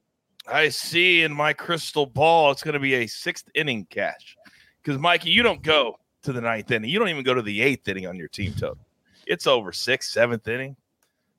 I 0.48 0.68
see 0.68 1.22
in 1.22 1.32
my 1.32 1.52
crystal 1.52 2.06
ball 2.06 2.52
it's 2.52 2.62
going 2.62 2.74
to 2.74 2.80
be 2.80 2.94
a 2.94 3.06
sixth 3.06 3.48
inning 3.54 3.86
cash 3.90 4.36
because, 4.82 4.98
Mikey, 4.98 5.30
you 5.30 5.42
don't 5.42 5.62
go 5.62 5.98
to 6.22 6.32
the 6.32 6.40
ninth 6.40 6.70
inning. 6.70 6.90
You 6.90 6.98
don't 6.98 7.08
even 7.08 7.24
go 7.24 7.34
to 7.34 7.42
the 7.42 7.62
eighth 7.62 7.88
inning 7.88 8.06
on 8.06 8.16
your 8.16 8.28
team 8.28 8.52
total. 8.52 8.78
It's 9.26 9.46
over 9.46 9.72
sixth, 9.72 10.10
seventh 10.10 10.46
inning. 10.46 10.76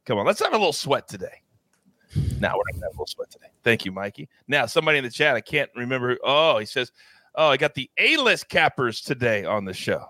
Come 0.05 0.17
on, 0.17 0.25
let's 0.25 0.41
have 0.41 0.53
a 0.53 0.57
little 0.57 0.73
sweat 0.73 1.07
today. 1.07 1.41
Now 2.39 2.55
we're 2.55 2.63
not 2.67 2.73
going 2.73 2.79
to 2.81 2.85
have 2.85 2.91
a 2.91 2.93
little 2.93 3.07
sweat 3.07 3.29
today. 3.29 3.47
Thank 3.63 3.85
you, 3.85 3.91
Mikey. 3.91 4.29
Now, 4.47 4.65
somebody 4.65 4.97
in 4.97 5.03
the 5.03 5.09
chat, 5.09 5.35
I 5.35 5.41
can't 5.41 5.69
remember. 5.75 6.17
Oh, 6.23 6.57
he 6.57 6.65
says, 6.65 6.91
Oh, 7.35 7.49
I 7.49 7.57
got 7.57 7.75
the 7.75 7.89
A 7.99 8.17
list 8.17 8.49
cappers 8.49 9.01
today 9.01 9.45
on 9.45 9.63
the 9.63 9.73
show. 9.73 10.05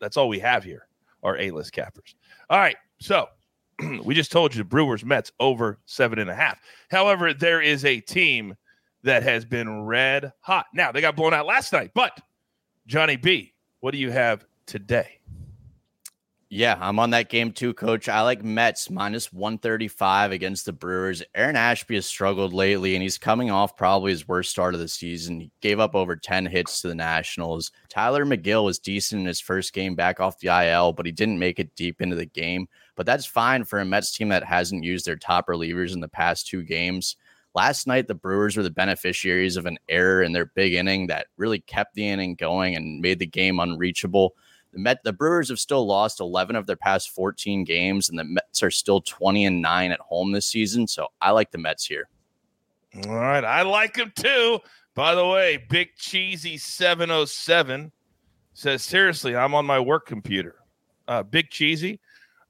That's 0.00 0.16
all 0.16 0.28
we 0.28 0.40
have 0.40 0.64
here 0.64 0.87
are 1.22 1.38
A 1.38 1.50
list 1.50 1.72
cappers. 1.72 2.14
All 2.50 2.58
right. 2.58 2.76
So 3.00 3.26
we 4.04 4.14
just 4.14 4.32
told 4.32 4.54
you 4.54 4.58
the 4.58 4.68
Brewers 4.68 5.04
Mets 5.04 5.32
over 5.40 5.78
seven 5.86 6.18
and 6.18 6.30
a 6.30 6.34
half. 6.34 6.60
However, 6.90 7.32
there 7.32 7.60
is 7.60 7.84
a 7.84 8.00
team 8.00 8.56
that 9.02 9.22
has 9.22 9.44
been 9.44 9.82
red 9.82 10.32
hot. 10.40 10.66
Now 10.74 10.92
they 10.92 11.00
got 11.00 11.16
blown 11.16 11.34
out 11.34 11.46
last 11.46 11.72
night, 11.72 11.92
but 11.94 12.18
Johnny 12.86 13.16
B, 13.16 13.52
what 13.80 13.92
do 13.92 13.98
you 13.98 14.10
have 14.10 14.44
today? 14.66 15.20
Yeah, 16.50 16.78
I'm 16.80 16.98
on 16.98 17.10
that 17.10 17.28
game 17.28 17.52
too, 17.52 17.74
coach. 17.74 18.08
I 18.08 18.22
like 18.22 18.42
Mets 18.42 18.88
minus 18.88 19.30
135 19.30 20.32
against 20.32 20.64
the 20.64 20.72
Brewers. 20.72 21.22
Aaron 21.34 21.56
Ashby 21.56 21.96
has 21.96 22.06
struggled 22.06 22.54
lately, 22.54 22.94
and 22.94 23.02
he's 23.02 23.18
coming 23.18 23.50
off 23.50 23.76
probably 23.76 24.12
his 24.12 24.26
worst 24.26 24.50
start 24.50 24.72
of 24.72 24.80
the 24.80 24.88
season. 24.88 25.40
He 25.40 25.50
gave 25.60 25.78
up 25.78 25.94
over 25.94 26.16
10 26.16 26.46
hits 26.46 26.80
to 26.80 26.88
the 26.88 26.94
Nationals. 26.94 27.70
Tylor 27.90 28.24
Megill 28.24 28.64
was 28.64 28.78
decent 28.78 29.20
in 29.20 29.26
his 29.26 29.42
first 29.42 29.74
game 29.74 29.94
back 29.94 30.20
off 30.20 30.38
the 30.38 30.48
IL, 30.48 30.94
but 30.94 31.04
he 31.04 31.12
didn't 31.12 31.38
make 31.38 31.58
it 31.58 31.76
deep 31.76 32.00
into 32.00 32.16
the 32.16 32.24
game. 32.24 32.66
But 32.96 33.04
that's 33.04 33.26
fine 33.26 33.64
for 33.64 33.80
a 33.80 33.84
Mets 33.84 34.12
team 34.16 34.30
that 34.30 34.42
hasn't 34.42 34.84
used 34.84 35.04
their 35.04 35.16
top 35.16 35.48
relievers 35.48 35.92
in 35.92 36.00
the 36.00 36.08
past 36.08 36.46
two 36.46 36.62
games. 36.62 37.16
Last 37.54 37.86
night, 37.86 38.08
the 38.08 38.14
Brewers 38.14 38.56
were 38.56 38.62
the 38.62 38.70
beneficiaries 38.70 39.58
of 39.58 39.66
an 39.66 39.78
error 39.90 40.22
in 40.22 40.32
their 40.32 40.46
big 40.46 40.72
inning 40.72 41.08
that 41.08 41.26
really 41.36 41.60
kept 41.60 41.94
the 41.94 42.08
inning 42.08 42.36
going 42.36 42.74
and 42.74 43.02
made 43.02 43.18
the 43.18 43.26
game 43.26 43.60
unreachable. 43.60 44.34
The 44.72 44.78
Met, 44.78 45.02
the 45.02 45.12
Brewers 45.12 45.48
have 45.48 45.58
still 45.58 45.86
lost 45.86 46.20
11 46.20 46.56
of 46.56 46.66
their 46.66 46.76
past 46.76 47.10
14 47.10 47.64
games, 47.64 48.08
and 48.08 48.18
the 48.18 48.24
Mets 48.24 48.62
are 48.62 48.70
still 48.70 49.00
20 49.00 49.46
and 49.46 49.62
nine 49.62 49.92
at 49.92 50.00
home 50.00 50.32
this 50.32 50.46
season. 50.46 50.86
So 50.86 51.08
I 51.20 51.30
like 51.30 51.50
the 51.50 51.58
Mets 51.58 51.86
here. 51.86 52.08
All 53.06 53.14
right, 53.16 53.44
I 53.44 53.62
like 53.62 53.94
them 53.94 54.12
too. 54.14 54.58
By 54.94 55.14
the 55.14 55.26
way, 55.26 55.64
Big 55.68 55.94
Cheesy 55.96 56.58
707 56.58 57.92
says, 58.54 58.82
seriously, 58.82 59.36
I'm 59.36 59.54
on 59.54 59.64
my 59.64 59.78
work 59.78 60.06
computer. 60.06 60.56
Uh, 61.06 61.22
Big 61.22 61.50
Cheesy, 61.50 62.00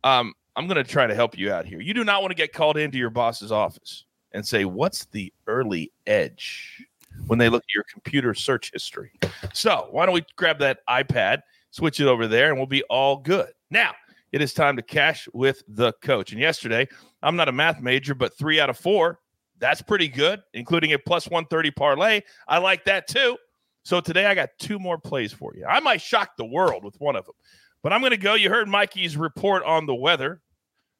um, 0.03 0.33
I'm 0.57 0.67
going 0.67 0.83
to 0.83 0.91
try 0.91 1.07
to 1.07 1.15
help 1.15 1.37
you 1.39 1.53
out 1.53 1.67
here. 1.67 1.81
You 1.81 1.95
do 1.95 2.05
not 2.05 2.23
want 2.23 2.31
to 2.31 2.37
get 2.37 2.53
called 2.53 2.77
into 2.77 2.99
your 2.99 3.11
boss's 3.11 3.53
office 3.53 4.07
and 4.33 4.45
say, 4.47 4.65
What's 4.65 5.05
the 5.07 5.33
early 5.47 5.93
edge? 6.07 6.85
when 7.27 7.39
they 7.39 7.49
look 7.49 7.63
at 7.63 7.75
your 7.75 7.85
computer 7.93 8.35
search 8.35 8.71
history. 8.73 9.13
So, 9.53 9.89
why 9.91 10.07
don't 10.07 10.15
we 10.15 10.25
grab 10.37 10.59
that 10.61 10.81
iPad 10.89 11.43
switch 11.71 12.01
it 12.01 12.07
over 12.07 12.27
there, 12.27 12.49
and 12.49 12.57
we'll 12.57 12.67
be 12.67 12.83
all 12.85 13.17
good. 13.17 13.51
Now, 13.71 13.93
it 14.33 14.43
is 14.43 14.53
time 14.53 14.77
to 14.77 14.83
cash 14.83 15.29
with 15.33 15.63
the 15.69 15.93
coach. 16.03 16.33
And 16.33 16.41
yesterday, 16.41 16.89
I'm 17.23 17.37
not 17.37 17.49
a 17.49 17.53
math 17.53 17.81
major, 17.81 18.15
but 18.15 18.37
three 18.37 18.61
out 18.61 18.71
of 18.71 18.79
four, 18.79 19.21
that's 19.59 19.83
pretty 19.83 20.09
good, 20.09 20.43
including 20.55 20.93
a 20.93 20.99
plus 20.99 21.27
130 21.27 21.71
parlay. 21.73 22.21
I 22.47 22.59
like 22.59 22.85
that 22.85 23.09
too. 23.09 23.37
So 23.85 24.01
today, 24.01 24.27
I 24.27 24.35
got 24.35 24.51
two 24.59 24.79
more 24.79 24.99
plays 24.99 25.33
for 25.33 25.55
you. 25.57 25.65
I 25.65 25.81
might 25.81 26.03
shock 26.03 26.37
the 26.37 26.45
world 26.45 26.85
with 26.85 27.01
one 27.01 27.17
of 27.17 27.25
them, 27.25 27.35
but 27.83 27.93
I'm 27.93 28.01
going 28.01 28.11
to 28.11 28.17
go. 28.17 28.35
You 28.35 28.51
heard 28.51 28.69
Mikey's 28.69 29.17
report 29.17 29.63
on 29.65 29.87
the 29.87 29.95
weather. 29.95 30.43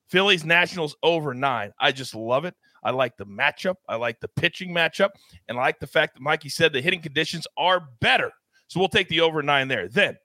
Phillies 0.09 0.45
Nationals 0.45 0.97
over 1.03 1.35
nine. 1.35 1.71
I 1.79 1.93
just 1.93 2.15
love 2.15 2.47
it. 2.47 2.55
I 2.83 2.91
like 2.93 3.17
the 3.17 3.27
matchup. 3.27 3.75
I 3.89 3.97
like 3.97 4.21
the 4.21 4.29
pitching 4.29 4.75
matchup. 4.75 5.11
And 5.49 5.59
I 5.59 5.63
like 5.63 5.81
the 5.81 5.87
fact 5.87 6.15
that 6.15 6.23
Mikey 6.23 6.49
said 6.49 6.73
the 6.73 6.81
hitting 6.81 7.03
conditions 7.03 7.47
are 7.59 7.89
better. 8.01 8.31
So 8.69 8.81
we'll 8.81 8.89
take 8.89 9.09
the 9.09 9.21
over 9.21 9.43
nine 9.43 9.69
there. 9.69 9.89
Then 9.89 10.17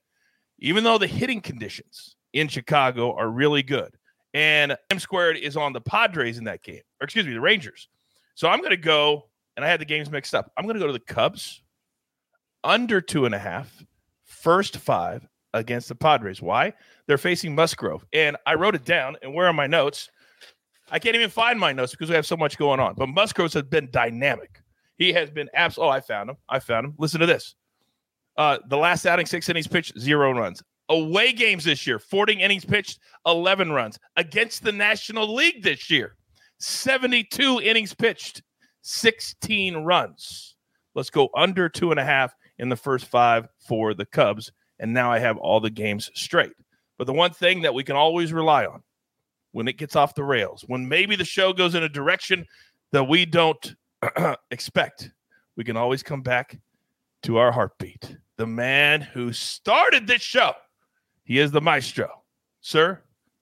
even 0.63 0.83
though 0.83 0.97
the 0.97 1.05
hitting 1.05 1.41
conditions 1.41 2.15
in 2.31 2.47
Chicago 2.47 3.13
are 3.15 3.29
really 3.29 3.61
good. 3.61 3.95
And 4.33 4.75
M 4.89 4.97
squared 4.97 5.37
is 5.37 5.55
on 5.55 5.73
the 5.73 5.81
Padres 5.81 6.39
in 6.39 6.45
that 6.45 6.63
game, 6.63 6.81
or 6.99 7.05
excuse 7.05 7.27
me, 7.27 7.33
the 7.33 7.41
Rangers. 7.41 7.89
So 8.33 8.47
I'm 8.47 8.59
going 8.59 8.71
to 8.71 8.77
go, 8.77 9.29
and 9.55 9.63
I 9.63 9.67
had 9.67 9.79
the 9.79 9.85
games 9.85 10.09
mixed 10.09 10.33
up. 10.33 10.51
I'm 10.57 10.63
going 10.65 10.75
to 10.75 10.79
go 10.79 10.87
to 10.87 10.93
the 10.93 10.99
Cubs 10.99 11.61
under 12.63 13.01
two 13.01 13.25
and 13.25 13.35
a 13.35 13.39
half, 13.39 13.83
first 14.23 14.77
five 14.77 15.27
against 15.53 15.89
the 15.89 15.95
Padres. 15.95 16.41
Why? 16.41 16.73
They're 17.05 17.19
facing 17.19 17.53
Musgrove. 17.53 18.05
And 18.13 18.37
I 18.47 18.55
wrote 18.55 18.73
it 18.73 18.85
down, 18.85 19.17
and 19.21 19.35
where 19.35 19.45
are 19.45 19.53
my 19.53 19.67
notes? 19.67 20.09
I 20.89 20.97
can't 20.97 21.15
even 21.15 21.29
find 21.29 21.59
my 21.59 21.73
notes 21.73 21.91
because 21.91 22.09
we 22.09 22.15
have 22.15 22.25
so 22.25 22.37
much 22.37 22.57
going 22.57 22.79
on. 22.79 22.95
But 22.95 23.09
Musgrove 23.09 23.53
has 23.53 23.63
been 23.63 23.89
dynamic. 23.91 24.61
He 24.97 25.11
has 25.13 25.29
been 25.29 25.49
absolutely. 25.53 25.89
Oh, 25.89 25.97
I 25.97 26.01
found 26.01 26.29
him. 26.29 26.37
I 26.47 26.59
found 26.59 26.85
him. 26.85 26.95
Listen 26.97 27.19
to 27.19 27.25
this. 27.25 27.53
Uh, 28.37 28.57
the 28.67 28.77
last 28.77 29.05
outing, 29.05 29.25
six 29.25 29.47
innings 29.49 29.67
pitched, 29.67 29.97
zero 29.99 30.31
runs. 30.31 30.61
Away 30.89 31.31
games 31.33 31.63
this 31.63 31.87
year, 31.87 31.99
40 31.99 32.33
innings 32.33 32.65
pitched, 32.65 32.99
11 33.25 33.71
runs. 33.71 33.97
Against 34.17 34.63
the 34.63 34.71
National 34.71 35.33
League 35.33 35.63
this 35.63 35.89
year, 35.89 36.15
72 36.59 37.61
innings 37.61 37.93
pitched, 37.93 38.41
16 38.81 39.77
runs. 39.77 40.55
Let's 40.95 41.09
go 41.09 41.29
under 41.35 41.69
two 41.69 41.91
and 41.91 41.99
a 41.99 42.03
half 42.03 42.33
in 42.59 42.69
the 42.69 42.75
first 42.75 43.05
five 43.05 43.47
for 43.67 43.93
the 43.93 44.05
Cubs. 44.05 44.51
And 44.79 44.93
now 44.93 45.11
I 45.11 45.19
have 45.19 45.37
all 45.37 45.59
the 45.59 45.69
games 45.69 46.11
straight. 46.13 46.51
But 46.97 47.07
the 47.07 47.13
one 47.13 47.31
thing 47.31 47.61
that 47.61 47.73
we 47.73 47.83
can 47.83 47.95
always 47.95 48.33
rely 48.33 48.65
on 48.65 48.83
when 49.51 49.67
it 49.67 49.77
gets 49.77 49.95
off 49.95 50.15
the 50.15 50.23
rails, 50.23 50.63
when 50.67 50.87
maybe 50.87 51.15
the 51.15 51.25
show 51.25 51.53
goes 51.53 51.75
in 51.75 51.83
a 51.83 51.89
direction 51.89 52.45
that 52.91 53.05
we 53.05 53.25
don't 53.25 53.75
expect, 54.51 55.11
we 55.55 55.63
can 55.63 55.77
always 55.77 56.03
come 56.03 56.21
back 56.21 56.57
to 57.23 57.37
our 57.37 57.51
heartbeat 57.51 58.17
the 58.37 58.47
man 58.47 59.01
who 59.01 59.31
started 59.31 60.07
this 60.07 60.21
show. 60.21 60.53
He 61.23 61.39
is 61.39 61.51
the 61.51 61.61
maestro. 61.61 62.23
Sir, 62.61 63.01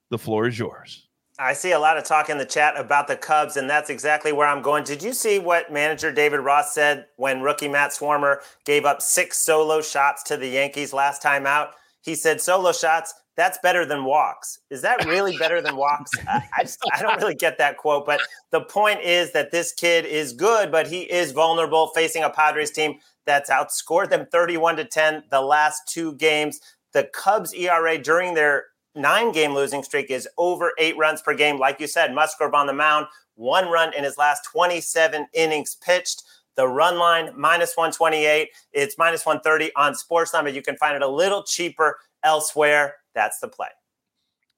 the 0.10 0.18
floor 0.18 0.48
is 0.48 0.60
yours. 0.60 1.08
I 1.40 1.54
see 1.54 1.72
a 1.72 1.80
lot 1.80 1.98
of 1.98 2.04
talk 2.04 2.30
in 2.30 2.38
the 2.38 2.46
chat 2.46 2.78
about 2.78 3.08
the 3.08 3.16
Cubs, 3.16 3.58
and 3.58 3.70
that's 3.70 3.90
exactly 3.90 4.32
where 4.32 4.48
I'm 4.48 4.62
going. 4.62 4.84
Did 4.84 5.02
you 5.02 5.14
see 5.14 5.40
what 5.40 5.72
manager 5.72 6.12
David 6.12 6.42
Ross 6.42 6.74
said 6.74 7.08
when 7.16 7.42
rookie 7.42 7.68
Matt 7.68 7.92
Swarmer 7.92 8.42
gave 8.66 8.86
up 8.86 9.02
six 9.02 9.40
solo 9.40 9.82
shots 9.82 10.22
to 10.24 10.38
the 10.38 10.50
Yankees 10.50 10.94
last 10.94 11.22
time 11.22 11.48
out? 11.48 11.72
He 12.02 12.14
said, 12.14 12.42
solo 12.42 12.72
shots, 12.74 13.14
that's 13.36 13.58
better 13.64 13.86
than 13.86 14.04
walks. 14.04 14.60
Is 14.70 14.82
that 14.82 15.06
really 15.06 15.38
better 15.38 15.62
than 15.62 15.76
walks? 15.78 16.12
I, 16.28 16.44
just, 16.62 16.80
I 16.94 17.02
don't 17.02 17.18
really 17.18 17.36
get 17.36 17.58
that 17.58 17.78
quote, 17.78 18.06
but 18.06 18.20
the 18.52 18.62
point 18.62 19.02
is 19.02 19.32
that 19.32 19.52
this 19.52 19.72
kid 19.74 20.06
is 20.06 20.34
good, 20.34 20.72
but 20.72 20.88
he 20.88 21.02
is 21.02 21.32
vulnerable 21.32 21.88
facing 21.96 22.24
a 22.24 22.30
Padres 22.30 22.72
team 22.72 23.00
that's 23.26 23.50
outscored 23.50 24.10
them 24.10 24.28
31 24.32 24.78
to 24.78 24.86
10 24.86 25.24
the 25.30 25.42
last 25.42 25.84
two 25.88 26.14
games. 26.16 26.60
The 26.94 27.10
Cubs 27.14 27.54
ERA 27.54 27.98
during 27.98 28.34
their 28.34 28.66
nine 28.96 29.32
game 29.32 29.54
losing 29.54 29.84
streak 29.84 30.10
is 30.10 30.28
over 30.38 30.74
eight 30.78 30.98
runs 30.98 31.22
per 31.22 31.34
game. 31.34 31.58
Like 31.58 31.80
you 31.80 31.88
said, 31.88 32.14
Musgrove 32.14 32.54
on 32.54 32.68
the 32.68 32.74
mound, 32.74 33.08
one 33.36 33.70
run 33.70 33.94
in 33.94 34.04
his 34.04 34.18
last 34.18 34.44
27 34.52 35.28
innings 35.34 35.76
pitched. 35.76 36.24
The 36.56 36.68
run 36.68 36.98
line 37.00 37.32
minus 37.36 37.76
128. 37.78 38.50
It's 38.74 38.98
minus 38.98 39.26
130 39.26 39.74
on 39.76 39.94
Sportsline, 39.94 40.44
but 40.44 40.54
you 40.54 40.62
can 40.62 40.76
find 40.76 40.96
it 40.96 41.02
a 41.02 41.08
little 41.08 41.44
cheaper 41.44 41.98
elsewhere. 42.24 42.96
That's 43.16 43.40
the 43.40 43.48
play. 43.48 43.70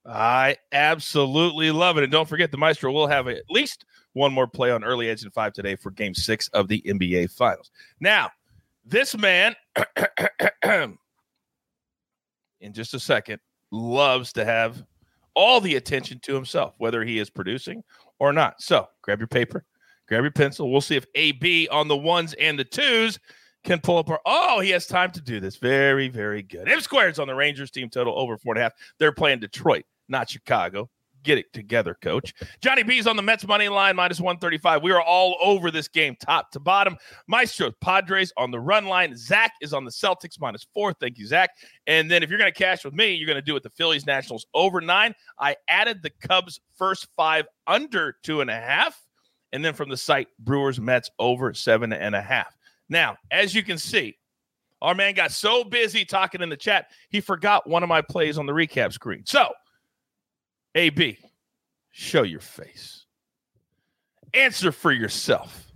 I 0.06 0.58
absolutely 0.72 1.72
love 1.72 1.98
it. 1.98 2.04
And 2.04 2.12
don't 2.12 2.28
forget, 2.28 2.52
the 2.52 2.58
Maestro 2.58 2.92
will 2.92 3.08
have 3.08 3.28
at 3.28 3.44
least 3.50 3.86
one 4.14 4.34
more 4.34 4.48
play 4.48 4.72
on 4.72 4.84
early 4.84 5.10
edge 5.10 5.24
in 5.24 5.32
five 5.32 5.54
today 5.54 5.76
for 5.76 5.92
game 5.92 6.14
six 6.14 6.48
of 6.50 6.68
the 6.68 6.82
NBA 6.86 7.32
Finals. 7.32 7.72
Now, 8.00 8.32
this 8.86 9.18
man, 9.18 9.56
in 10.64 10.98
just 12.74 12.94
a 12.94 13.00
second, 13.00 13.40
loves 13.72 14.34
to 14.34 14.46
have 14.46 14.84
all 15.36 15.60
the 15.60 15.76
attention 15.76 16.20
to 16.24 16.36
himself, 16.36 16.76
whether 16.78 17.04
he 17.04 17.20
is 17.20 17.30
producing 17.30 17.84
or 18.20 18.34
not. 18.34 18.62
So 18.62 18.88
grab 19.02 19.20
your 19.20 19.28
paper, 19.28 19.66
grab 20.08 20.24
your 20.24 20.32
pencil. 20.32 20.72
We'll 20.72 20.82
see 20.82 20.96
if 20.96 21.06
AB 21.16 21.68
on 21.70 21.88
the 21.88 21.98
ones 21.98 22.34
and 22.36 22.58
the 22.58 22.64
twos 22.64 23.20
can 23.64 23.80
pull 23.80 23.98
up 23.98 24.10
our. 24.10 24.20
Oh, 24.26 24.60
he 24.60 24.70
has 24.72 24.86
time 24.86 25.12
to 25.12 25.22
do 25.22 25.40
this. 25.40 25.58
Very, 25.58 26.10
very 26.10 26.44
good. 26.44 26.68
M 26.68 26.82
squares 26.82 27.20
on 27.20 27.28
the 27.28 27.36
Rangers 27.36 27.72
team 27.72 27.90
total 27.90 28.18
over 28.18 28.38
four 28.38 28.54
and 28.54 28.60
a 28.60 28.64
half. 28.64 28.74
They're 29.00 29.12
playing 29.12 29.40
Detroit, 29.40 29.86
not 30.10 30.30
Chicago. 30.30 30.90
Get 31.24 31.38
it 31.38 31.52
together, 31.54 31.98
coach. 32.02 32.34
Johnny 32.62 32.84
B's 32.84 33.08
on 33.08 33.16
the 33.16 33.22
Mets 33.22 33.48
money 33.48 33.70
line, 33.70 33.96
minus 33.96 34.20
135. 34.20 34.84
We 34.84 34.92
are 34.92 35.02
all 35.02 35.38
over 35.42 35.72
this 35.72 35.88
game, 35.88 36.16
top 36.20 36.52
to 36.52 36.60
bottom. 36.60 36.98
Maestro 37.28 37.72
Padres 37.82 38.34
on 38.38 38.52
the 38.52 38.60
run 38.60 38.86
line. 38.86 39.16
Zach 39.16 39.54
is 39.62 39.74
on 39.74 39.86
the 39.86 39.92
Celtics, 39.92 40.40
minus 40.40 40.68
four. 40.74 40.94
Thank 40.94 41.18
you, 41.18 41.26
Zach. 41.26 41.52
And 41.88 42.12
then 42.12 42.24
if 42.24 42.30
you're 42.30 42.40
going 42.40 42.52
to 42.52 42.58
cash 42.58 42.84
with 42.84 42.94
me, 42.94 43.14
you're 43.14 43.28
going 43.28 43.36
to 43.36 43.42
do 43.42 43.56
it 43.56 43.64
the 43.64 43.70
Phillies 43.70 44.06
Nationals 44.06 44.46
over 44.54 44.82
nine. 44.82 45.16
I 45.40 45.56
added 45.70 46.04
the 46.04 46.10
Cubs 46.10 46.60
first 46.76 47.08
five 47.16 47.46
under 47.68 48.18
two 48.24 48.42
and 48.42 48.50
a 48.50 48.56
half. 48.56 49.02
And 49.54 49.64
then 49.64 49.74
from 49.74 49.90
the 49.90 49.98
site, 49.98 50.28
Brewers 50.40 50.80
Mets 50.80 51.10
over 51.20 51.54
seven 51.54 51.94
and 51.94 52.16
a 52.16 52.22
half. 52.22 52.56
Now, 52.90 53.18
as 53.32 53.56
you 53.56 53.64
can 53.64 53.78
see, 53.78 54.18
our 54.82 54.94
man 54.94 55.14
got 55.14 55.32
so 55.32 55.64
busy 55.64 56.04
talking 56.04 56.42
in 56.42 56.50
the 56.50 56.58
chat, 56.58 56.88
he 57.10 57.22
forgot 57.22 57.70
one 57.70 57.84
of 57.84 57.90
my 57.90 58.02
plays 58.02 58.38
on 58.38 58.46
the 58.46 58.52
recap 58.52 58.92
screen. 58.92 59.24
So, 59.26 59.50
AB, 60.76 61.18
show 61.92 62.24
your 62.24 62.40
face. 62.40 63.06
Answer 64.34 64.72
for 64.72 64.92
yourself. 64.92 65.72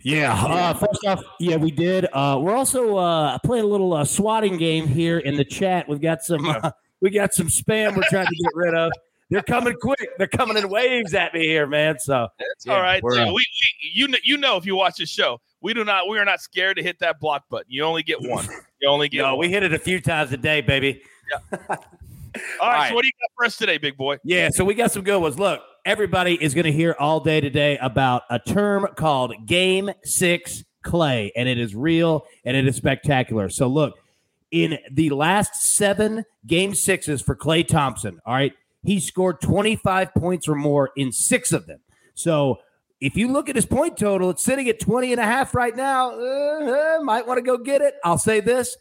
Yeah. 0.00 0.32
Uh, 0.32 0.74
first 0.74 1.04
off, 1.06 1.22
yeah, 1.38 1.56
we 1.56 1.70
did. 1.70 2.06
Uh, 2.12 2.38
we're 2.40 2.54
also 2.54 2.96
uh, 2.96 3.38
playing 3.44 3.64
a 3.64 3.66
little 3.66 3.92
uh, 3.92 4.04
swatting 4.04 4.56
game 4.56 4.86
here 4.86 5.18
in 5.18 5.36
the 5.36 5.44
chat. 5.44 5.88
We've 5.88 6.00
got 6.00 6.22
some. 6.22 6.46
Uh, 6.46 6.70
we 7.00 7.10
got 7.10 7.34
some 7.34 7.48
spam 7.48 7.96
we're 7.96 8.08
trying 8.08 8.26
to 8.26 8.36
get 8.36 8.52
rid 8.54 8.74
of. 8.74 8.92
They're 9.30 9.42
coming 9.42 9.74
quick. 9.80 10.16
They're 10.16 10.26
coming 10.26 10.56
in 10.56 10.70
waves 10.70 11.12
at 11.12 11.34
me 11.34 11.42
here, 11.42 11.66
man. 11.66 11.98
So 11.98 12.28
That's 12.38 12.64
yeah, 12.66 12.74
all 12.74 12.80
right. 12.80 13.02
we're, 13.02 13.16
dude. 13.16 13.28
uh, 13.28 13.32
we, 13.32 13.32
we, 13.34 13.46
you, 13.92 14.06
kn- 14.06 14.20
you 14.24 14.38
know, 14.38 14.56
if 14.56 14.64
you 14.64 14.74
watch 14.74 14.96
the 14.96 15.04
show, 15.04 15.40
we 15.60 15.74
do 15.74 15.84
not, 15.84 16.08
we 16.08 16.18
are 16.18 16.24
not 16.24 16.40
scared 16.40 16.78
to 16.78 16.82
hit 16.82 16.98
that 17.00 17.20
block 17.20 17.44
button. 17.50 17.66
You 17.68 17.84
only 17.84 18.02
get 18.02 18.20
one. 18.20 18.46
You 18.80 18.88
only 18.88 19.08
get 19.08 19.22
no, 19.22 19.34
one. 19.34 19.40
we 19.40 19.48
hit 19.48 19.64
it 19.64 19.72
a 19.74 19.78
few 19.80 20.00
times 20.00 20.30
a 20.30 20.36
day, 20.36 20.60
baby. 20.60 21.02
all 22.60 22.70
right. 22.70 22.88
So 22.88 22.94
what 22.94 23.02
do 23.02 23.08
you 23.08 23.12
got 23.20 23.30
for 23.36 23.44
us 23.44 23.56
today, 23.56 23.78
big 23.78 23.96
boy? 23.96 24.18
Yeah, 24.24 24.50
so 24.50 24.64
we 24.64 24.74
got 24.74 24.92
some 24.92 25.02
good 25.02 25.18
ones. 25.20 25.38
Look, 25.38 25.60
everybody 25.84 26.34
is 26.42 26.54
going 26.54 26.64
to 26.64 26.72
hear 26.72 26.94
all 26.98 27.20
day 27.20 27.40
today 27.40 27.78
about 27.78 28.22
a 28.30 28.38
term 28.38 28.86
called 28.96 29.34
Game 29.46 29.90
Six 30.04 30.64
Klay, 30.84 31.30
and 31.36 31.48
it 31.48 31.58
is 31.58 31.74
real 31.74 32.24
and 32.44 32.56
it 32.56 32.66
is 32.66 32.76
spectacular. 32.76 33.48
So, 33.48 33.68
look, 33.68 33.94
in 34.50 34.78
the 34.90 35.10
last 35.10 35.54
seven 35.54 36.24
Game 36.46 36.74
Sixes 36.74 37.22
for 37.22 37.36
Klay 37.36 37.66
Thompson, 37.66 38.20
all 38.24 38.34
right, 38.34 38.52
he 38.82 39.00
scored 39.00 39.40
25 39.40 40.14
points 40.14 40.48
or 40.48 40.54
more 40.54 40.90
in 40.96 41.12
six 41.12 41.52
of 41.52 41.66
them. 41.66 41.80
So, 42.14 42.58
if 43.00 43.16
you 43.16 43.28
look 43.28 43.48
at 43.48 43.54
his 43.54 43.66
point 43.66 43.96
total, 43.96 44.30
it's 44.30 44.42
sitting 44.42 44.68
at 44.68 44.80
20 44.80 45.12
and 45.12 45.20
a 45.20 45.24
half 45.24 45.54
right 45.54 45.76
now. 45.76 46.10
Uh, 46.10 46.98
might 47.02 47.26
want 47.28 47.38
to 47.38 47.42
go 47.42 47.56
get 47.56 47.80
it. 47.80 47.94
I'll 48.04 48.18
say 48.18 48.40
this 48.40 48.76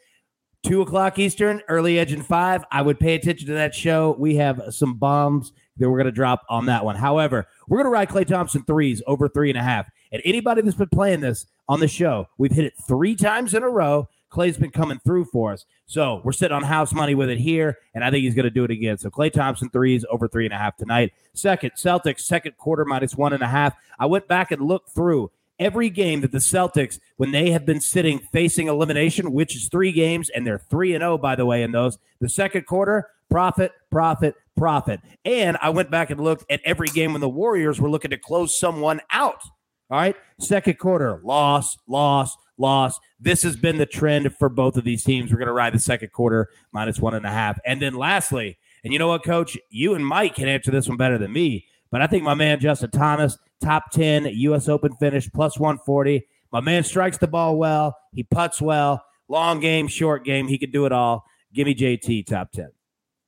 two 0.63 0.81
o'clock 0.81 1.19
Eastern, 1.19 1.61
early 1.67 1.99
edge 1.99 2.11
and 2.11 2.25
five. 2.25 2.63
I 2.71 2.81
would 2.81 2.99
pay 2.99 3.15
attention 3.15 3.47
to 3.47 3.53
that 3.53 3.73
show. 3.75 4.15
We 4.17 4.35
have 4.35 4.61
some 4.69 4.95
bombs 4.95 5.51
that 5.77 5.89
we're 5.89 5.97
going 5.97 6.05
to 6.05 6.11
drop 6.11 6.43
on 6.49 6.65
that 6.65 6.83
one. 6.83 6.95
However, 6.95 7.47
we're 7.67 7.77
going 7.77 7.85
to 7.85 7.91
ride 7.91 8.09
Klay 8.09 8.25
Thompson 8.25 8.63
threes 8.63 9.01
over 9.07 9.29
three 9.29 9.49
and 9.49 9.57
a 9.57 9.63
half. 9.63 9.89
And 10.11 10.21
anybody 10.25 10.61
that's 10.61 10.75
been 10.75 10.89
playing 10.89 11.21
this 11.21 11.45
on 11.69 11.79
the 11.79 11.87
show, 11.87 12.27
we've 12.37 12.51
hit 12.51 12.65
it 12.65 12.73
three 12.87 13.15
times 13.15 13.53
in 13.53 13.63
a 13.63 13.69
row. 13.69 14.07
Klay's 14.31 14.57
been 14.57 14.71
coming 14.71 14.99
through 14.99 15.25
for 15.25 15.53
us. 15.53 15.65
So 15.85 16.21
we're 16.23 16.33
sitting 16.33 16.55
on 16.55 16.63
house 16.63 16.93
money 16.93 17.15
with 17.15 17.29
it 17.29 17.37
here, 17.37 17.77
and 17.93 18.03
I 18.03 18.11
think 18.11 18.23
he's 18.23 18.35
going 18.35 18.43
to 18.43 18.49
do 18.49 18.65
it 18.65 18.71
again. 18.71 18.97
So 18.97 19.09
Klay 19.09 19.31
Thompson 19.31 19.69
threes 19.69 20.03
over 20.09 20.27
three 20.27 20.45
and 20.45 20.53
a 20.53 20.57
half 20.57 20.75
tonight. 20.75 21.13
Second, 21.33 21.71
Celtics, 21.77 22.21
second 22.21 22.57
quarter 22.57 22.83
minus 22.83 23.15
one 23.15 23.31
and 23.31 23.41
a 23.41 23.47
half. 23.47 23.73
I 23.99 24.05
went 24.05 24.27
back 24.27 24.51
and 24.51 24.61
looked 24.61 24.89
through 24.89 25.31
every 25.59 25.89
game 25.89 26.21
that 26.21 26.31
the 26.31 26.37
Celtics, 26.37 26.99
when 27.17 27.31
they 27.31 27.51
have 27.51 27.65
been 27.65 27.81
sitting 27.81 28.19
facing 28.31 28.67
elimination, 28.67 29.31
which 29.31 29.55
is 29.55 29.69
three 29.69 29.91
games, 29.91 30.29
and 30.29 30.45
they're 30.45 30.59
3 30.69 30.93
and 30.95 31.01
0, 31.01 31.17
by 31.17 31.35
the 31.35 31.45
way, 31.45 31.63
in 31.63 31.71
those, 31.71 31.97
the 32.19 32.29
second 32.29 32.65
quarter, 32.65 33.09
profit, 33.29 33.71
profit, 33.91 34.35
profit. 34.55 34.99
And 35.25 35.57
I 35.61 35.69
went 35.69 35.91
back 35.91 36.09
and 36.09 36.19
looked 36.19 36.45
at 36.49 36.61
every 36.63 36.87
game 36.89 37.13
when 37.13 37.21
the 37.21 37.29
Warriors 37.29 37.79
were 37.79 37.89
looking 37.89 38.11
to 38.11 38.17
close 38.17 38.57
someone 38.57 39.01
out. 39.11 39.41
All 39.89 39.97
right. 39.97 40.15
Second 40.39 40.77
quarter, 40.79 41.21
loss, 41.23 41.77
loss, 41.87 42.35
loss. 42.57 42.99
This 43.19 43.41
has 43.43 43.55
been 43.55 43.77
the 43.77 43.85
trend 43.85 44.35
for 44.35 44.49
both 44.49 44.75
of 44.75 44.83
these 44.83 45.03
teams. 45.03 45.31
We're 45.31 45.37
going 45.37 45.47
to 45.47 45.53
ride 45.53 45.73
the 45.73 45.79
second 45.79 46.11
quarter 46.11 46.49
minus 46.73 46.99
one 46.99 47.13
and 47.13 47.25
a 47.25 47.29
half. 47.29 47.57
And 47.65 47.81
then 47.81 47.93
lastly, 47.93 48.57
and 48.83 48.91
you 48.91 48.99
know 48.99 49.07
what, 49.07 49.23
coach? 49.23 49.57
You 49.69 49.95
and 49.95 50.05
Mike 50.05 50.35
can 50.35 50.47
answer 50.47 50.71
this 50.71 50.87
one 50.87 50.97
better 50.97 51.17
than 51.17 51.31
me. 51.31 51.65
But 51.91 52.01
I 52.01 52.07
think 52.07 52.23
my 52.23 52.33
man 52.33 52.59
Justin 52.59 52.91
Thomas, 52.91 53.37
top 53.61 53.91
10 53.91 54.25
U.S. 54.25 54.67
Open 54.67 54.93
finish, 54.95 55.29
plus 55.31 55.59
140. 55.59 56.25
My 56.51 56.59
man 56.59 56.83
strikes 56.83 57.17
the 57.17 57.27
ball 57.27 57.57
well. 57.57 57.97
He 58.13 58.23
puts 58.23 58.61
well. 58.61 59.03
Long 59.27 59.59
game, 59.59 59.87
short 59.87 60.23
game. 60.23 60.47
He 60.47 60.57
can 60.57 60.71
do 60.71 60.85
it 60.85 60.91
all. 60.91 61.25
Give 61.53 61.65
me 61.65 61.75
JT, 61.75 62.25
top 62.27 62.51
10. 62.51 62.69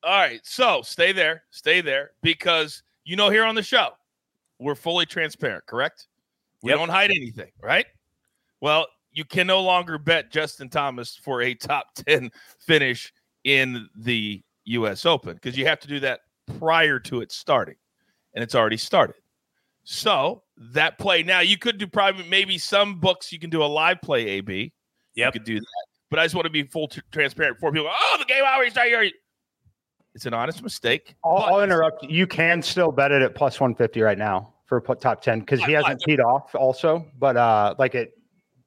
All 0.03 0.11
right. 0.11 0.39
So 0.43 0.81
stay 0.81 1.11
there, 1.11 1.43
stay 1.51 1.81
there, 1.81 2.11
because 2.21 2.83
you 3.03 3.15
know, 3.15 3.29
here 3.29 3.43
on 3.43 3.55
the 3.55 3.63
show, 3.63 3.89
we're 4.59 4.75
fully 4.75 5.05
transparent, 5.05 5.65
correct? 5.65 6.07
We 6.61 6.71
don't 6.71 6.89
hide 6.89 7.11
anything, 7.11 7.51
right? 7.61 7.85
Well, 8.61 8.87
you 9.11 9.25
can 9.25 9.47
no 9.47 9.61
longer 9.61 9.97
bet 9.97 10.29
Justin 10.29 10.69
Thomas 10.69 11.15
for 11.15 11.41
a 11.41 11.55
top 11.55 11.93
10 12.07 12.29
finish 12.59 13.13
in 13.45 13.89
the 13.95 14.43
US 14.65 15.05
Open 15.05 15.33
because 15.33 15.57
you 15.57 15.65
have 15.65 15.79
to 15.79 15.87
do 15.87 15.99
that 16.01 16.21
prior 16.59 16.99
to 16.99 17.21
it 17.21 17.31
starting, 17.31 17.75
and 18.33 18.43
it's 18.43 18.55
already 18.55 18.77
started. 18.77 19.15
So 19.83 20.43
that 20.73 20.97
play 20.99 21.23
now 21.23 21.39
you 21.39 21.57
could 21.57 21.77
do 21.77 21.87
probably 21.87 22.25
maybe 22.27 22.57
some 22.57 22.99
books 22.99 23.31
you 23.31 23.39
can 23.39 23.49
do 23.49 23.63
a 23.63 23.65
live 23.65 24.01
play 24.01 24.27
AB. 24.27 24.71
Yeah, 25.15 25.27
You 25.27 25.31
could 25.31 25.43
do 25.43 25.59
that. 25.59 25.65
But 26.11 26.19
I 26.19 26.25
just 26.25 26.35
want 26.35 26.45
to 26.45 26.51
be 26.51 26.63
full 26.63 26.87
t- 26.87 27.01
transparent 27.11 27.57
for 27.59 27.71
people 27.71 27.87
go, 27.87 27.93
oh, 27.93 28.15
the 28.19 28.25
game 28.25 28.43
already 28.43 28.71
started. 28.71 28.89
here." 29.03 29.11
It's 30.15 30.25
an 30.25 30.33
honest 30.33 30.61
mistake. 30.63 31.15
I'll, 31.23 31.37
I'll 31.37 31.63
interrupt. 31.63 32.03
You 32.03 32.25
can 32.27 32.61
still 32.61 32.91
bet 32.91 33.11
it 33.11 33.21
at 33.21 33.35
plus 33.35 33.59
150 33.59 34.01
right 34.01 34.17
now 34.17 34.53
for 34.65 34.79
top 34.81 35.21
10 35.21 35.39
because 35.41 35.63
he 35.63 35.71
hasn't 35.71 36.01
teed 36.01 36.19
off 36.19 36.53
also. 36.55 37.05
But 37.17 37.37
uh 37.37 37.75
like 37.79 37.95
at 37.95 38.09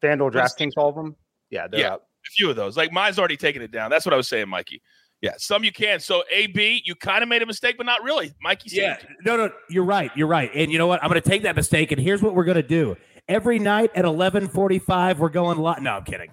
FanDuel, 0.02 0.32
But 0.32 0.44
DraftKings, 0.44 0.72
all 0.76 0.88
of 0.88 0.94
them. 0.94 1.16
Yeah, 1.50 1.66
they're 1.68 1.80
Yeah. 1.80 1.94
up. 1.94 2.02
a 2.26 2.30
few 2.30 2.48
of 2.50 2.56
those. 2.56 2.76
Like 2.76 2.92
mine's 2.92 3.18
already 3.18 3.36
taken 3.36 3.60
it 3.62 3.70
down. 3.70 3.90
That's 3.90 4.04
what 4.06 4.12
I 4.14 4.16
was 4.16 4.28
saying, 4.28 4.48
Mikey. 4.48 4.82
Yeah, 5.22 5.34
some 5.38 5.62
you 5.62 5.70
can. 5.70 6.00
So 6.00 6.24
AB, 6.32 6.82
you 6.84 6.96
kind 6.96 7.22
of 7.22 7.28
made 7.28 7.42
a 7.42 7.46
mistake, 7.46 7.76
but 7.76 7.86
not 7.86 8.02
really. 8.02 8.34
Mikey 8.42 8.68
said 8.68 8.78
Yeah, 8.78 8.96
no, 9.24 9.36
no, 9.36 9.52
you're 9.70 9.84
right. 9.84 10.10
You're 10.16 10.26
right. 10.26 10.50
And 10.52 10.70
you 10.70 10.78
know 10.78 10.88
what? 10.88 11.02
I'm 11.02 11.08
going 11.08 11.22
to 11.22 11.28
take 11.28 11.42
that 11.44 11.54
mistake. 11.54 11.92
And 11.92 12.00
here's 12.00 12.20
what 12.20 12.34
we're 12.34 12.44
going 12.44 12.56
to 12.56 12.62
do. 12.62 12.96
Every 13.28 13.60
night 13.60 13.92
at 13.94 14.04
11:45, 14.04 15.18
we're 15.18 15.28
going 15.28 15.58
live. 15.58 15.80
No, 15.80 15.92
I'm 15.92 16.04
kidding. 16.04 16.28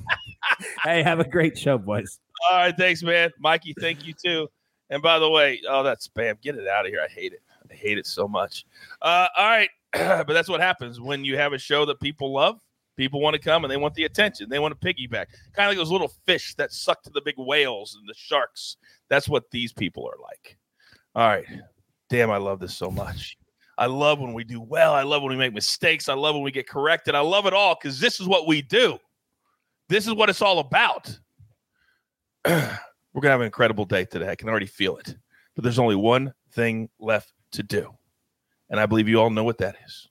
hey, 0.82 1.02
have 1.02 1.20
a 1.20 1.28
great 1.28 1.58
show, 1.58 1.76
boys. 1.76 2.18
All 2.50 2.56
right, 2.56 2.74
thanks, 2.74 3.02
man. 3.02 3.30
Mikey, 3.38 3.74
thank 3.80 4.06
you 4.06 4.14
too. 4.14 4.48
And 4.88 5.02
by 5.02 5.18
the 5.18 5.28
way, 5.28 5.60
oh, 5.68 5.82
that's 5.82 6.08
spam. 6.08 6.40
Get 6.40 6.56
it 6.56 6.66
out 6.66 6.86
of 6.86 6.90
here. 6.90 7.02
I 7.04 7.08
hate 7.12 7.34
it. 7.34 7.40
I 7.70 7.74
hate 7.74 7.98
it 7.98 8.06
so 8.06 8.26
much. 8.26 8.64
Uh, 9.02 9.28
all 9.36 9.46
right, 9.46 9.68
but 9.92 10.28
that's 10.28 10.48
what 10.48 10.60
happens 10.60 11.00
when 11.00 11.22
you 11.22 11.36
have 11.36 11.52
a 11.52 11.58
show 11.58 11.84
that 11.84 12.00
people 12.00 12.32
love. 12.32 12.58
People 12.96 13.20
want 13.20 13.34
to 13.34 13.40
come 13.40 13.64
and 13.64 13.70
they 13.70 13.76
want 13.76 13.94
the 13.94 14.04
attention. 14.04 14.48
They 14.48 14.58
want 14.58 14.78
to 14.78 14.86
piggyback. 14.86 15.26
Kind 15.52 15.66
of 15.66 15.68
like 15.68 15.76
those 15.76 15.90
little 15.90 16.12
fish 16.26 16.54
that 16.54 16.72
suck 16.72 17.02
to 17.02 17.10
the 17.10 17.20
big 17.20 17.34
whales 17.36 17.96
and 17.98 18.08
the 18.08 18.14
sharks. 18.16 18.76
That's 19.08 19.28
what 19.28 19.50
these 19.50 19.72
people 19.72 20.06
are 20.06 20.20
like. 20.22 20.56
All 21.14 21.28
right. 21.28 21.46
Damn, 22.08 22.30
I 22.30 22.38
love 22.38 22.60
this 22.60 22.76
so 22.76 22.90
much. 22.90 23.36
I 23.78 23.86
love 23.86 24.20
when 24.20 24.32
we 24.32 24.44
do 24.44 24.60
well. 24.60 24.94
I 24.94 25.02
love 25.02 25.22
when 25.22 25.32
we 25.32 25.36
make 25.36 25.52
mistakes. 25.52 26.08
I 26.08 26.14
love 26.14 26.34
when 26.34 26.44
we 26.44 26.50
get 26.50 26.68
corrected. 26.68 27.14
I 27.14 27.20
love 27.20 27.46
it 27.46 27.52
all 27.52 27.76
because 27.80 28.00
this 28.00 28.20
is 28.20 28.26
what 28.26 28.46
we 28.46 28.62
do. 28.62 28.98
This 29.88 30.06
is 30.06 30.14
what 30.14 30.30
it's 30.30 30.42
all 30.42 30.60
about. 30.60 31.18
We're 32.46 33.20
gonna 33.20 33.32
have 33.32 33.40
an 33.40 33.46
incredible 33.46 33.84
day 33.84 34.04
today. 34.04 34.30
I 34.30 34.34
can 34.34 34.48
already 34.48 34.66
feel 34.66 34.96
it. 34.96 35.14
But 35.54 35.64
there's 35.64 35.78
only 35.78 35.96
one 35.96 36.32
thing 36.52 36.88
left 36.98 37.32
to 37.52 37.62
do. 37.62 37.94
And 38.70 38.80
I 38.80 38.86
believe 38.86 39.08
you 39.08 39.20
all 39.20 39.30
know 39.30 39.44
what 39.44 39.58
that 39.58 39.76
is. 39.84 40.08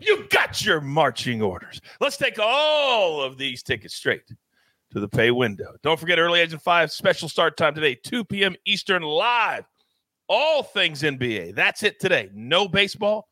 You 0.00 0.26
got 0.30 0.64
your 0.64 0.80
marching 0.80 1.42
orders. 1.42 1.80
Let's 2.00 2.16
take 2.16 2.38
all 2.38 3.22
of 3.22 3.38
these 3.38 3.62
tickets 3.62 3.94
straight 3.94 4.22
to 4.92 5.00
the 5.00 5.08
pay 5.08 5.30
window. 5.30 5.74
Don't 5.82 5.98
forget 5.98 6.18
early 6.18 6.42
and 6.42 6.60
five 6.60 6.92
special 6.92 7.28
start 7.28 7.56
time 7.56 7.74
today, 7.74 7.94
2 7.94 8.24
p.m. 8.24 8.54
Eastern 8.66 9.02
live. 9.02 9.64
All 10.28 10.62
things 10.62 11.02
NBA. 11.02 11.54
That's 11.54 11.82
it 11.82 12.00
today. 12.00 12.30
No 12.32 12.68
baseball, 12.68 13.28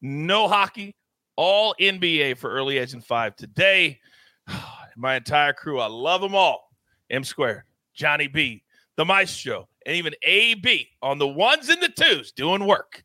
no 0.00 0.48
hockey, 0.48 0.94
all 1.36 1.74
NBA 1.80 2.38
for 2.38 2.50
early 2.50 2.78
and 2.78 3.04
five 3.04 3.36
today. 3.36 4.00
My 4.96 5.16
entire 5.16 5.52
crew, 5.52 5.78
I 5.78 5.86
love 5.86 6.20
them 6.20 6.34
all. 6.34 6.70
M 7.10 7.24
squared, 7.24 7.62
Johnny 7.94 8.28
B, 8.28 8.62
the 8.96 9.04
Maestro, 9.04 9.68
and 9.86 9.96
even 9.96 10.14
AB 10.22 10.88
on 11.02 11.18
the 11.18 11.28
ones 11.28 11.68
and 11.68 11.80
the 11.82 11.88
twos 11.88 12.32
doing 12.32 12.66
work 12.66 13.04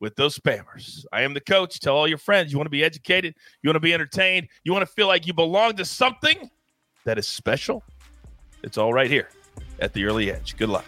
with 0.00 0.16
those 0.16 0.38
spammers. 0.38 1.04
I 1.12 1.22
am 1.22 1.34
the 1.34 1.40
coach. 1.40 1.80
Tell 1.80 1.96
all 1.96 2.08
your 2.08 2.18
friends 2.18 2.52
you 2.52 2.58
want 2.58 2.66
to 2.66 2.70
be 2.70 2.84
educated, 2.84 3.34
you 3.62 3.68
want 3.68 3.76
to 3.76 3.80
be 3.80 3.94
entertained, 3.94 4.48
you 4.64 4.72
want 4.72 4.86
to 4.86 4.92
feel 4.92 5.06
like 5.06 5.26
you 5.26 5.34
belong 5.34 5.76
to 5.76 5.84
something 5.84 6.50
that 7.04 7.18
is 7.18 7.26
special. 7.26 7.82
It's 8.62 8.78
all 8.78 8.92
right 8.92 9.10
here 9.10 9.28
at 9.80 9.92
the 9.92 10.04
early 10.04 10.30
edge. 10.30 10.56
Good 10.56 10.68
luck. 10.68 10.84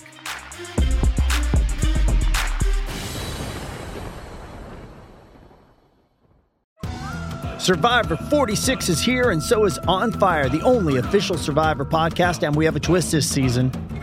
Survivor 7.58 8.16
46 8.16 8.88
is 8.88 9.00
here, 9.02 9.30
and 9.30 9.42
so 9.42 9.64
is 9.64 9.78
On 9.80 10.10
Fire, 10.12 10.48
the 10.48 10.62
only 10.62 10.96
official 10.98 11.36
Survivor 11.36 11.84
podcast. 11.84 12.46
And 12.46 12.56
we 12.56 12.64
have 12.64 12.76
a 12.76 12.80
twist 12.80 13.12
this 13.12 13.28
season. 13.28 13.70